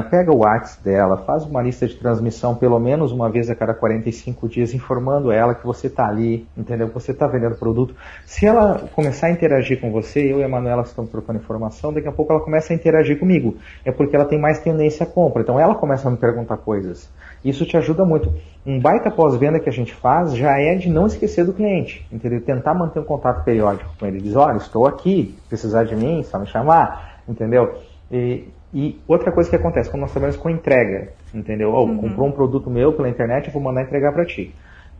pega 0.09 0.31
o 0.31 0.39
WhatsApp 0.39 0.83
dela, 0.83 1.17
faz 1.17 1.45
uma 1.45 1.61
lista 1.61 1.87
de 1.87 1.95
transmissão 1.95 2.55
pelo 2.55 2.79
menos 2.79 3.11
uma 3.11 3.29
vez 3.29 3.49
a 3.49 3.55
cada 3.55 3.73
45 3.73 4.47
dias, 4.47 4.73
informando 4.73 5.31
ela 5.31 5.53
que 5.53 5.65
você 5.65 5.87
está 5.87 6.07
ali, 6.07 6.47
entendeu? 6.57 6.87
Que 6.87 6.93
você 6.93 7.11
está 7.11 7.27
vendendo 7.27 7.55
produto. 7.55 7.95
Se 8.25 8.45
ela 8.45 8.87
começar 8.93 9.27
a 9.27 9.31
interagir 9.31 9.79
com 9.79 9.91
você, 9.91 10.31
eu 10.31 10.39
e 10.39 10.43
a 10.43 10.49
Manuela 10.49 10.81
estamos 10.83 11.11
trocando 11.11 11.39
informação, 11.39 11.93
daqui 11.93 12.07
a 12.07 12.11
pouco 12.11 12.31
ela 12.31 12.41
começa 12.41 12.73
a 12.73 12.75
interagir 12.75 13.19
comigo. 13.19 13.57
É 13.83 13.91
porque 13.91 14.15
ela 14.15 14.25
tem 14.25 14.39
mais 14.39 14.59
tendência 14.59 15.05
à 15.05 15.07
compra. 15.07 15.41
Então 15.41 15.59
ela 15.59 15.75
começa 15.75 16.07
a 16.07 16.11
me 16.11 16.17
perguntar 16.17 16.57
coisas. 16.57 17.09
Isso 17.43 17.65
te 17.65 17.77
ajuda 17.77 18.03
muito. 18.03 18.33
Um 18.65 18.79
baita 18.79 19.11
pós-venda 19.11 19.59
que 19.59 19.69
a 19.69 19.71
gente 19.71 19.93
faz 19.93 20.35
já 20.35 20.59
é 20.59 20.73
de 20.75 20.89
não 20.89 21.05
esquecer 21.05 21.45
do 21.45 21.53
cliente, 21.53 22.05
entendeu? 22.11 22.41
Tentar 22.41 22.73
manter 22.73 22.99
um 22.99 23.03
contato 23.03 23.43
periódico 23.43 23.91
com 23.99 24.05
ele. 24.07 24.19
Diz, 24.19 24.35
olha, 24.35 24.57
estou 24.57 24.87
aqui, 24.87 25.37
precisar 25.47 25.83
de 25.83 25.95
mim, 25.95 26.23
só 26.23 26.39
me 26.39 26.47
chamar, 26.47 27.21
entendeu? 27.27 27.75
E, 28.11 28.47
e 28.73 28.99
outra 29.07 29.31
coisa 29.31 29.49
que 29.49 29.55
acontece, 29.55 29.89
quando 29.89 30.01
nós 30.01 30.11
trabalhamos 30.11 30.41
com 30.41 30.49
entrega, 30.49 31.09
entendeu? 31.33 31.73
Oh, 31.73 31.85
uhum. 31.85 31.97
comprou 31.97 32.27
um 32.27 32.31
produto 32.31 32.69
meu 32.69 32.93
pela 32.93 33.09
internet, 33.09 33.47
eu 33.47 33.53
vou 33.53 33.61
mandar 33.61 33.83
entregar 33.83 34.11
para 34.11 34.25
ti. 34.25 34.53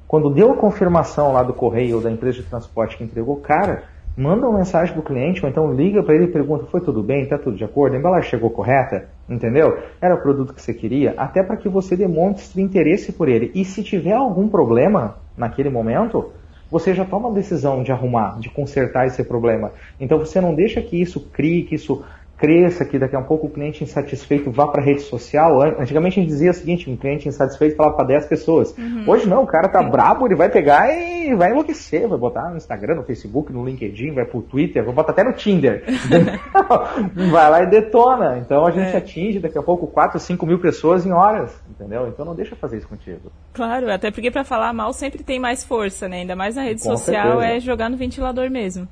Quando 0.08 0.30
deu 0.30 0.52
a 0.52 0.56
confirmação 0.56 1.34
lá 1.34 1.44
do 1.44 1.54
correio 1.54 1.98
ou 1.98 2.02
da 2.02 2.12
empresa 2.12 2.38
de 2.38 2.44
transporte 2.44 2.96
que 2.96 3.04
entregou, 3.04 3.38
cara, 3.38 3.84
manda 4.16 4.48
uma 4.48 4.60
mensagem 4.60 4.94
para 4.94 5.02
o 5.02 5.04
cliente, 5.04 5.44
ou 5.44 5.50
então 5.50 5.74
liga 5.74 6.02
para 6.02 6.16
ele 6.16 6.26
e 6.26 6.28
pergunta, 6.28 6.66
foi 6.68 6.80
tudo 6.80 7.04
bem, 7.04 7.24
está 7.24 7.38
tudo 7.38 7.58
de 7.58 7.64
acordo, 7.64 7.96
a 7.96 8.00
embalagem 8.00 8.30
chegou 8.30 8.50
correta, 8.50 9.10
entendeu? 9.28 9.78
Era 10.00 10.16
o 10.16 10.22
produto 10.22 10.54
que 10.54 10.62
você 10.62 10.74
queria, 10.74 11.14
até 11.18 11.44
para 11.44 11.58
que 11.58 11.68
você 11.68 11.98
demonstre 11.98 12.62
interesse 12.62 13.12
por 13.12 13.28
ele. 13.28 13.52
E 13.54 13.66
se 13.66 13.84
tiver 13.84 14.14
algum 14.14 14.48
problema 14.48 15.18
naquele 15.38 15.70
momento, 15.70 16.32
você 16.72 16.94
já 16.94 17.04
toma 17.04 17.30
a 17.30 17.34
decisão 17.34 17.84
de 17.84 17.92
arrumar, 17.92 18.40
de 18.40 18.50
consertar 18.50 19.06
esse 19.06 19.24
problema. 19.24 19.72
Então 20.00 20.18
você 20.18 20.40
não 20.40 20.56
deixa 20.56 20.82
que 20.82 21.02
isso 21.02 21.20
crie, 21.20 21.64
que 21.64 21.76
isso 21.76 22.04
cresça, 22.38 22.86
que 22.86 23.00
daqui 23.00 23.16
a 23.16 23.22
pouco 23.22 23.48
o 23.48 23.50
cliente 23.50 23.84
insatisfeito 23.84 24.52
vá 24.52 24.68
para 24.68 24.82
a 24.82 24.86
rede 24.86 25.02
social. 25.02 25.62
Antigamente 25.80 26.20
a 26.20 26.24
gente 26.24 26.32
dizia 26.32 26.52
o 26.52 26.54
seguinte, 26.54 26.90
um 26.90 26.98
cliente 26.98 27.28
insatisfeito 27.28 27.76
falava 27.76 27.96
para 27.96 28.08
10 28.08 28.26
pessoas. 28.28 28.76
Uhum. 28.78 29.06
Hoje 29.08 29.28
não, 29.28 29.44
o 29.44 29.48
cara 29.48 29.68
tá 29.68 29.82
brabo, 29.82 30.26
ele 30.26 30.36
vai 30.36 30.50
pegar 30.50 30.94
e 30.94 31.34
vai 31.36 31.52
enlouquecer, 31.52 32.08
vai 32.08 32.18
botar 32.18 32.50
no 32.50 32.58
Instagram, 32.58 32.96
no 32.96 33.04
Facebook, 33.04 33.52
no 33.52 33.66
LinkedIn, 33.66 34.14
vai 34.14 34.26
pro 34.26 34.42
Twitter, 34.42 34.84
vai 34.84 34.94
botar 34.94 35.12
até 35.12 35.24
no 35.24 35.34
Tinder. 35.34 35.84
vai 37.32 37.50
lá 37.50 37.64
e 37.64 37.70
detona. 37.70 38.38
Então 38.38 38.66
a 38.66 38.72
gente 38.72 38.94
é. 38.94 38.98
atinge 38.98 39.40
daqui 39.40 39.58
a 39.58 39.64
pouco 39.64 39.88
4, 39.88 40.20
5 40.20 40.46
mil 40.46 40.60
pessoas 40.60 41.06
em 41.06 41.12
horas, 41.12 41.58
entendeu? 41.70 42.08
Então 42.08 42.26
não 42.26 42.36
deixa 42.36 42.56
fazer 42.56 42.78
isso 42.78 42.88
contigo. 42.88 43.32
Claro, 43.54 43.92
até 43.92 44.12
porque 44.12 44.30
para 44.30 44.44
falar 44.44 44.74
mal 44.74 44.92
sempre 44.94 45.24
tem 45.24 45.40
mais 45.40 45.64
força, 45.64 46.08
né? 46.08 46.18
Ainda 46.18 46.36
mais 46.36 46.56
na 46.56 46.64
rede 46.64 46.82
Com 46.82 46.90
social 46.90 47.40
certeza. 47.40 47.54
é 47.54 47.60
jogar 47.60 47.90
no 47.90 47.98
ventilador 47.98 48.50
mesmo. 48.50 48.88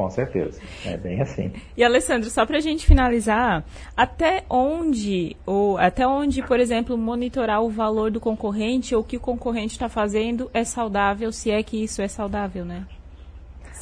Com 0.00 0.08
certeza, 0.08 0.58
é 0.86 0.96
bem 0.96 1.20
assim. 1.20 1.52
E 1.76 1.84
Alessandro, 1.84 2.30
só 2.30 2.46
para 2.46 2.56
a 2.56 2.60
gente 2.60 2.86
finalizar, 2.86 3.62
até 3.94 4.44
onde, 4.48 5.36
ou 5.44 5.76
até 5.76 6.06
onde, 6.06 6.42
por 6.42 6.58
exemplo, 6.58 6.96
monitorar 6.96 7.62
o 7.62 7.68
valor 7.68 8.10
do 8.10 8.18
concorrente 8.18 8.94
ou 8.94 9.02
o 9.02 9.04
que 9.04 9.18
o 9.18 9.20
concorrente 9.20 9.74
está 9.74 9.90
fazendo 9.90 10.50
é 10.54 10.64
saudável, 10.64 11.30
se 11.30 11.50
é 11.50 11.62
que 11.62 11.84
isso 11.84 12.00
é 12.00 12.08
saudável, 12.08 12.64
né? 12.64 12.86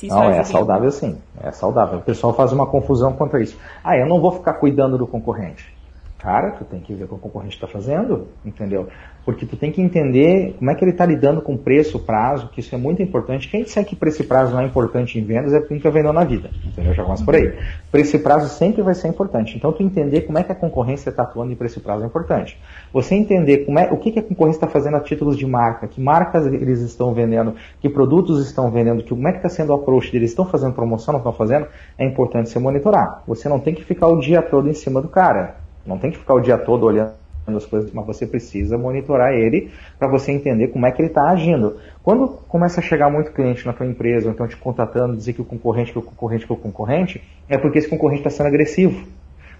não, 0.08 0.24
é 0.24 0.42
saudável 0.42 0.90
sim, 0.90 1.18
é 1.40 1.52
saudável. 1.52 2.00
O 2.00 2.02
pessoal 2.02 2.34
faz 2.34 2.52
uma 2.52 2.66
confusão 2.66 3.12
quanto 3.12 3.36
a 3.36 3.40
isso. 3.40 3.56
Ah, 3.84 3.96
eu 3.96 4.08
não 4.08 4.20
vou 4.20 4.32
ficar 4.32 4.54
cuidando 4.54 4.98
do 4.98 5.06
concorrente. 5.06 5.72
Cara, 6.18 6.50
tu 6.50 6.64
tem 6.64 6.80
que 6.80 6.92
ver 6.92 7.04
o 7.04 7.08
que 7.08 7.14
o 7.14 7.18
concorrente 7.18 7.54
está 7.54 7.68
fazendo, 7.68 8.26
entendeu? 8.44 8.88
Porque 9.24 9.46
tu 9.46 9.56
tem 9.56 9.70
que 9.70 9.80
entender 9.80 10.56
como 10.58 10.68
é 10.68 10.74
que 10.74 10.82
ele 10.82 10.90
está 10.90 11.06
lidando 11.06 11.40
com 11.40 11.56
preço, 11.56 12.00
prazo, 12.00 12.48
que 12.48 12.58
isso 12.58 12.74
é 12.74 12.78
muito 12.78 13.00
importante. 13.00 13.48
Quem 13.48 13.62
disser 13.62 13.84
que 13.84 13.94
preço 13.94 14.22
e 14.22 14.24
prazo 14.24 14.52
não 14.52 14.60
é 14.60 14.64
importante 14.64 15.16
em 15.16 15.24
vendas 15.24 15.52
é 15.52 15.60
porque 15.60 15.74
nunca 15.74 15.92
vendeu 15.92 16.12
na 16.12 16.24
vida, 16.24 16.50
entendeu? 16.64 16.92
Já 16.92 17.04
começa 17.04 17.24
por 17.24 17.36
aí. 17.36 17.54
Preço 17.92 18.16
e 18.16 18.18
prazo 18.18 18.48
sempre 18.48 18.82
vai 18.82 18.94
ser 18.94 19.06
importante. 19.06 19.56
Então, 19.56 19.72
tu 19.72 19.80
entender 19.80 20.22
como 20.22 20.38
é 20.38 20.42
que 20.42 20.50
a 20.50 20.56
concorrência 20.56 21.10
está 21.10 21.22
atuando 21.22 21.52
em 21.52 21.54
preço 21.54 21.78
e 21.78 21.82
prazo 21.82 22.02
é 22.02 22.06
importante. 22.06 22.58
Você 22.92 23.14
entender 23.14 23.58
como 23.58 23.78
é, 23.78 23.88
o 23.92 23.96
que, 23.96 24.10
que 24.10 24.18
a 24.18 24.22
concorrência 24.22 24.56
está 24.56 24.66
fazendo 24.66 24.96
a 24.96 25.00
títulos 25.00 25.36
de 25.36 25.46
marca, 25.46 25.86
que 25.86 26.00
marcas 26.00 26.46
eles 26.46 26.80
estão 26.80 27.14
vendendo, 27.14 27.54
que 27.80 27.88
produtos 27.88 28.44
estão 28.44 28.72
vendendo, 28.72 29.04
que, 29.04 29.10
como 29.10 29.28
é 29.28 29.30
que 29.30 29.38
está 29.38 29.48
sendo 29.48 29.70
o 29.70 29.76
approach 29.76 30.10
deles, 30.10 30.30
estão 30.30 30.46
fazendo 30.46 30.72
promoção, 30.72 31.12
não 31.12 31.20
estão 31.20 31.32
fazendo, 31.32 31.68
é 31.96 32.04
importante 32.04 32.48
você 32.48 32.58
monitorar. 32.58 33.22
Você 33.28 33.48
não 33.48 33.60
tem 33.60 33.72
que 33.72 33.84
ficar 33.84 34.08
o 34.08 34.18
dia 34.18 34.42
todo 34.42 34.68
em 34.68 34.74
cima 34.74 35.00
do 35.00 35.08
cara. 35.08 35.67
Não 35.88 35.98
tem 35.98 36.10
que 36.10 36.18
ficar 36.18 36.34
o 36.34 36.40
dia 36.40 36.58
todo 36.58 36.84
olhando 36.84 37.12
as 37.46 37.64
coisas, 37.64 37.90
mas 37.92 38.06
você 38.06 38.26
precisa 38.26 38.76
monitorar 38.76 39.32
ele 39.32 39.70
para 39.98 40.06
você 40.06 40.30
entender 40.30 40.68
como 40.68 40.84
é 40.84 40.92
que 40.92 41.00
ele 41.00 41.08
está 41.08 41.30
agindo. 41.30 41.78
Quando 42.02 42.28
começa 42.46 42.80
a 42.80 42.82
chegar 42.82 43.10
muito 43.10 43.32
cliente 43.32 43.64
na 43.64 43.72
tua 43.72 43.86
empresa, 43.86 44.26
ou 44.26 44.34
então 44.34 44.46
te 44.46 44.56
contatando, 44.56 45.16
dizer 45.16 45.32
que 45.32 45.40
o 45.40 45.44
concorrente, 45.46 45.90
que 45.90 45.98
o 45.98 46.02
concorrente, 46.02 46.46
que 46.46 46.52
o 46.52 46.56
concorrente, 46.56 47.24
é 47.48 47.56
porque 47.56 47.78
esse 47.78 47.88
concorrente 47.88 48.20
está 48.20 48.30
sendo 48.30 48.48
agressivo. 48.48 49.02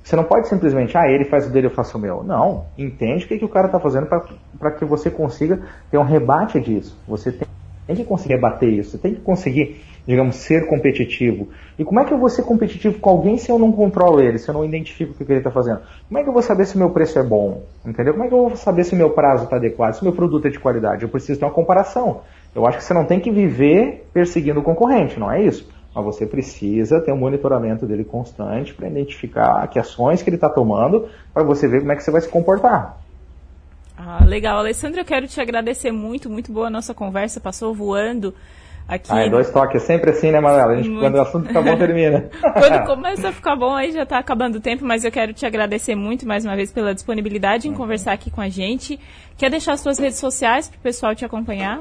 Você 0.03 0.14
não 0.14 0.25
pode 0.25 0.49
simplesmente, 0.49 0.97
ah, 0.99 1.11
ele 1.11 1.25
faz 1.25 1.47
o 1.47 1.51
dele, 1.51 1.69
eu 1.69 1.71
faço 1.71 1.97
o 1.97 2.01
meu. 2.01 2.23
Não. 2.23 2.67
Entende 2.77 3.25
o 3.25 3.29
que, 3.29 3.38
que 3.38 3.45
o 3.45 3.49
cara 3.49 3.67
está 3.67 3.81
fazendo 3.81 4.07
para 4.07 4.71
que 4.73 4.85
você 4.85 5.11
consiga 5.11 5.59
ter 5.91 5.97
um 5.97 6.05
rebate 6.05 6.61
disso. 6.61 6.95
Você 7.09 7.33
tem 7.33 7.49
Tem 7.87 7.97
que 7.97 8.05
conseguir 8.05 8.37
bater 8.38 8.69
isso, 8.69 8.99
tem 8.99 9.14
que 9.14 9.21
conseguir, 9.23 9.81
digamos, 10.09 10.37
ser 10.37 10.66
competitivo. 10.66 11.51
E 11.79 11.85
como 11.85 12.01
é 12.01 12.05
que 12.07 12.14
eu 12.14 12.16
vou 12.16 12.31
ser 12.31 12.42
competitivo 12.42 12.99
com 12.99 13.11
alguém 13.11 13.37
se 13.37 13.53
eu 13.53 13.59
não 13.59 13.71
controlo 13.71 14.23
ele, 14.23 14.38
se 14.38 14.49
eu 14.49 14.55
não 14.55 14.64
identifico 14.64 15.12
o 15.12 15.14
que 15.14 15.31
ele 15.31 15.40
está 15.40 15.51
fazendo? 15.51 15.83
Como 16.09 16.18
é 16.18 16.23
que 16.23 16.29
eu 16.31 16.33
vou 16.33 16.40
saber 16.40 16.64
se 16.64 16.77
o 16.77 16.79
meu 16.79 16.88
preço 16.88 17.18
é 17.18 17.23
bom? 17.23 17.62
Entendeu? 17.85 18.14
Como 18.14 18.25
é 18.25 18.29
que 18.29 18.33
eu 18.33 18.49
vou 18.49 18.57
saber 18.57 18.85
se 18.85 18.94
o 18.94 18.97
meu 18.97 19.11
prazo 19.11 19.44
está 19.44 19.57
adequado, 19.57 19.92
se 19.92 20.01
o 20.01 20.05
meu 20.05 20.14
produto 20.14 20.49
é 20.49 20.51
de 20.51 20.59
qualidade? 20.59 21.03
Eu 21.03 21.11
preciso 21.11 21.38
ter 21.38 21.44
uma 21.44 21.51
comparação. 21.51 22.23
Eu 22.55 22.66
acho 22.66 22.79
que 22.79 22.85
você 22.85 22.94
não 22.94 23.05
tem 23.05 23.21
que 23.21 23.31
viver 23.31 24.09
perseguindo 24.11 24.61
o 24.61 24.62
concorrente, 24.62 25.21
não 25.21 25.31
é 25.31 25.42
isso? 25.42 25.68
Mas 25.94 26.03
você 26.03 26.25
precisa 26.25 27.03
ter 27.03 27.12
um 27.12 27.16
monitoramento 27.18 27.85
dele 27.85 28.03
constante 28.03 28.73
para 28.73 28.88
identificar 28.88 29.68
que 29.68 29.79
ações 29.79 30.23
que 30.23 30.31
ele 30.31 30.37
está 30.37 30.49
tomando, 30.49 31.07
para 31.35 31.42
você 31.42 31.68
ver 31.68 31.81
como 31.81 31.92
é 31.92 31.97
que 31.97 32.03
você 32.03 32.11
vai 32.11 32.23
se 32.23 32.29
comportar. 32.29 32.99
Ah, 33.94 34.25
legal. 34.25 34.57
Alessandro, 34.57 35.01
eu 35.01 35.05
quero 35.05 35.29
te 35.29 35.38
agradecer 35.38 35.92
muito, 35.92 36.31
muito 36.31 36.51
boa 36.51 36.68
a 36.68 36.71
nossa 36.71 36.94
conversa, 36.94 37.40
passou 37.40 37.75
voando 37.75 38.33
aqui. 38.88 39.11
Ah, 39.12 39.20
é 39.20 39.29
dois 39.29 39.51
toques, 39.51 39.83
é 39.83 39.85
sempre 39.85 40.11
assim, 40.11 40.33
né, 40.33 40.40
Manuela? 40.40 40.72
A 40.72 40.77
gente, 40.77 40.88
muito... 40.88 41.03
Quando 41.03 41.14
o 41.16 41.20
assunto 41.20 41.46
fica 41.46 41.62
bom, 41.62 41.77
termina. 41.77 42.31
quando 42.40 42.87
começa 42.88 43.29
a 43.29 43.33
ficar 43.33 43.55
bom, 43.55 43.74
aí 43.74 43.92
já 43.92 44.03
está 44.05 44.18
acabando 44.18 44.57
o 44.57 44.61
tempo, 44.61 44.85
mas 44.85 45.05
eu 45.05 45.12
quero 45.12 45.35
te 45.35 45.44
agradecer 45.44 45.94
muito, 45.94 46.27
mais 46.27 46.44
uma 46.44 46.57
vez, 46.57 46.72
pela 46.72 46.94
disponibilidade 46.94 47.68
em 47.68 47.70
uhum. 47.72 47.77
conversar 47.77 48.12
aqui 48.12 48.31
com 48.31 48.40
a 48.40 48.48
gente. 48.48 48.98
Quer 49.37 49.51
deixar 49.51 49.74
as 49.74 49.81
suas 49.81 49.98
redes 49.98 50.18
sociais 50.18 50.68
para 50.68 50.79
o 50.79 50.81
pessoal 50.81 51.14
te 51.14 51.24
acompanhar? 51.24 51.81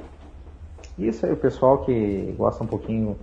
Isso 0.99 1.25
aí, 1.25 1.31
o 1.31 1.37
pessoal 1.37 1.85
que 1.85 2.33
gosta 2.37 2.63
um 2.63 2.67
pouquinho 2.67 3.17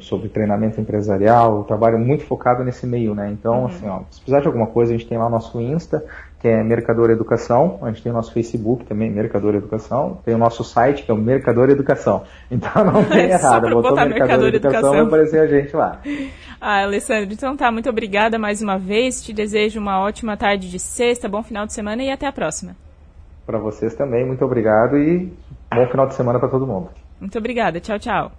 sobre 0.00 0.28
treinamento 0.28 0.80
empresarial, 0.80 1.64
trabalho 1.64 1.98
muito 1.98 2.24
focado 2.24 2.62
nesse 2.62 2.86
meio, 2.86 3.14
né? 3.14 3.30
Então, 3.32 3.60
uhum. 3.60 3.66
assim, 3.66 3.88
ó, 3.88 4.02
se 4.10 4.20
precisar 4.20 4.40
de 4.40 4.46
alguma 4.46 4.66
coisa, 4.66 4.94
a 4.94 4.96
gente 4.96 5.08
tem 5.08 5.18
lá 5.18 5.26
o 5.26 5.30
nosso 5.30 5.60
Insta, 5.60 6.04
que 6.42 6.48
é 6.48 6.60
Mercador 6.60 7.08
Educação, 7.10 7.78
a 7.82 7.86
gente 7.86 8.02
tem 8.02 8.10
o 8.10 8.14
nosso 8.16 8.32
Facebook 8.32 8.84
também, 8.84 9.08
Mercador 9.08 9.54
Educação, 9.54 10.18
tem 10.24 10.34
o 10.34 10.38
nosso 10.38 10.64
site, 10.64 11.04
que 11.04 11.10
é 11.12 11.14
o 11.14 11.16
Mercador 11.16 11.70
Educação. 11.70 12.24
Então 12.50 12.84
não 12.84 13.04
tem 13.08 13.30
errado, 13.30 13.70
botou 13.70 13.94
Mercador, 13.94 14.18
Mercador 14.18 14.48
Educação, 14.48 14.78
Educação 14.80 14.90
vai 14.90 15.00
aparecer 15.00 15.40
a 15.40 15.46
gente 15.46 15.74
lá. 15.74 16.00
Ah, 16.64 16.84
Alessandro, 16.84 17.32
então 17.32 17.56
tá, 17.56 17.72
muito 17.72 17.90
obrigada 17.90 18.38
mais 18.38 18.62
uma 18.62 18.78
vez, 18.78 19.20
te 19.20 19.32
desejo 19.32 19.80
uma 19.80 20.00
ótima 20.00 20.36
tarde 20.36 20.70
de 20.70 20.78
sexta, 20.78 21.28
bom 21.28 21.42
final 21.42 21.66
de 21.66 21.72
semana 21.72 22.04
e 22.04 22.10
até 22.10 22.24
a 22.24 22.30
próxima. 22.30 22.76
Para 23.44 23.58
vocês 23.58 23.96
também, 23.96 24.24
muito 24.24 24.44
obrigado 24.44 24.96
e 24.96 25.32
bom 25.74 25.86
final 25.88 26.06
de 26.06 26.14
semana 26.14 26.38
para 26.38 26.48
todo 26.48 26.64
mundo. 26.64 26.90
Muito 27.18 27.36
obrigada, 27.36 27.80
tchau, 27.80 27.98
tchau. 27.98 28.32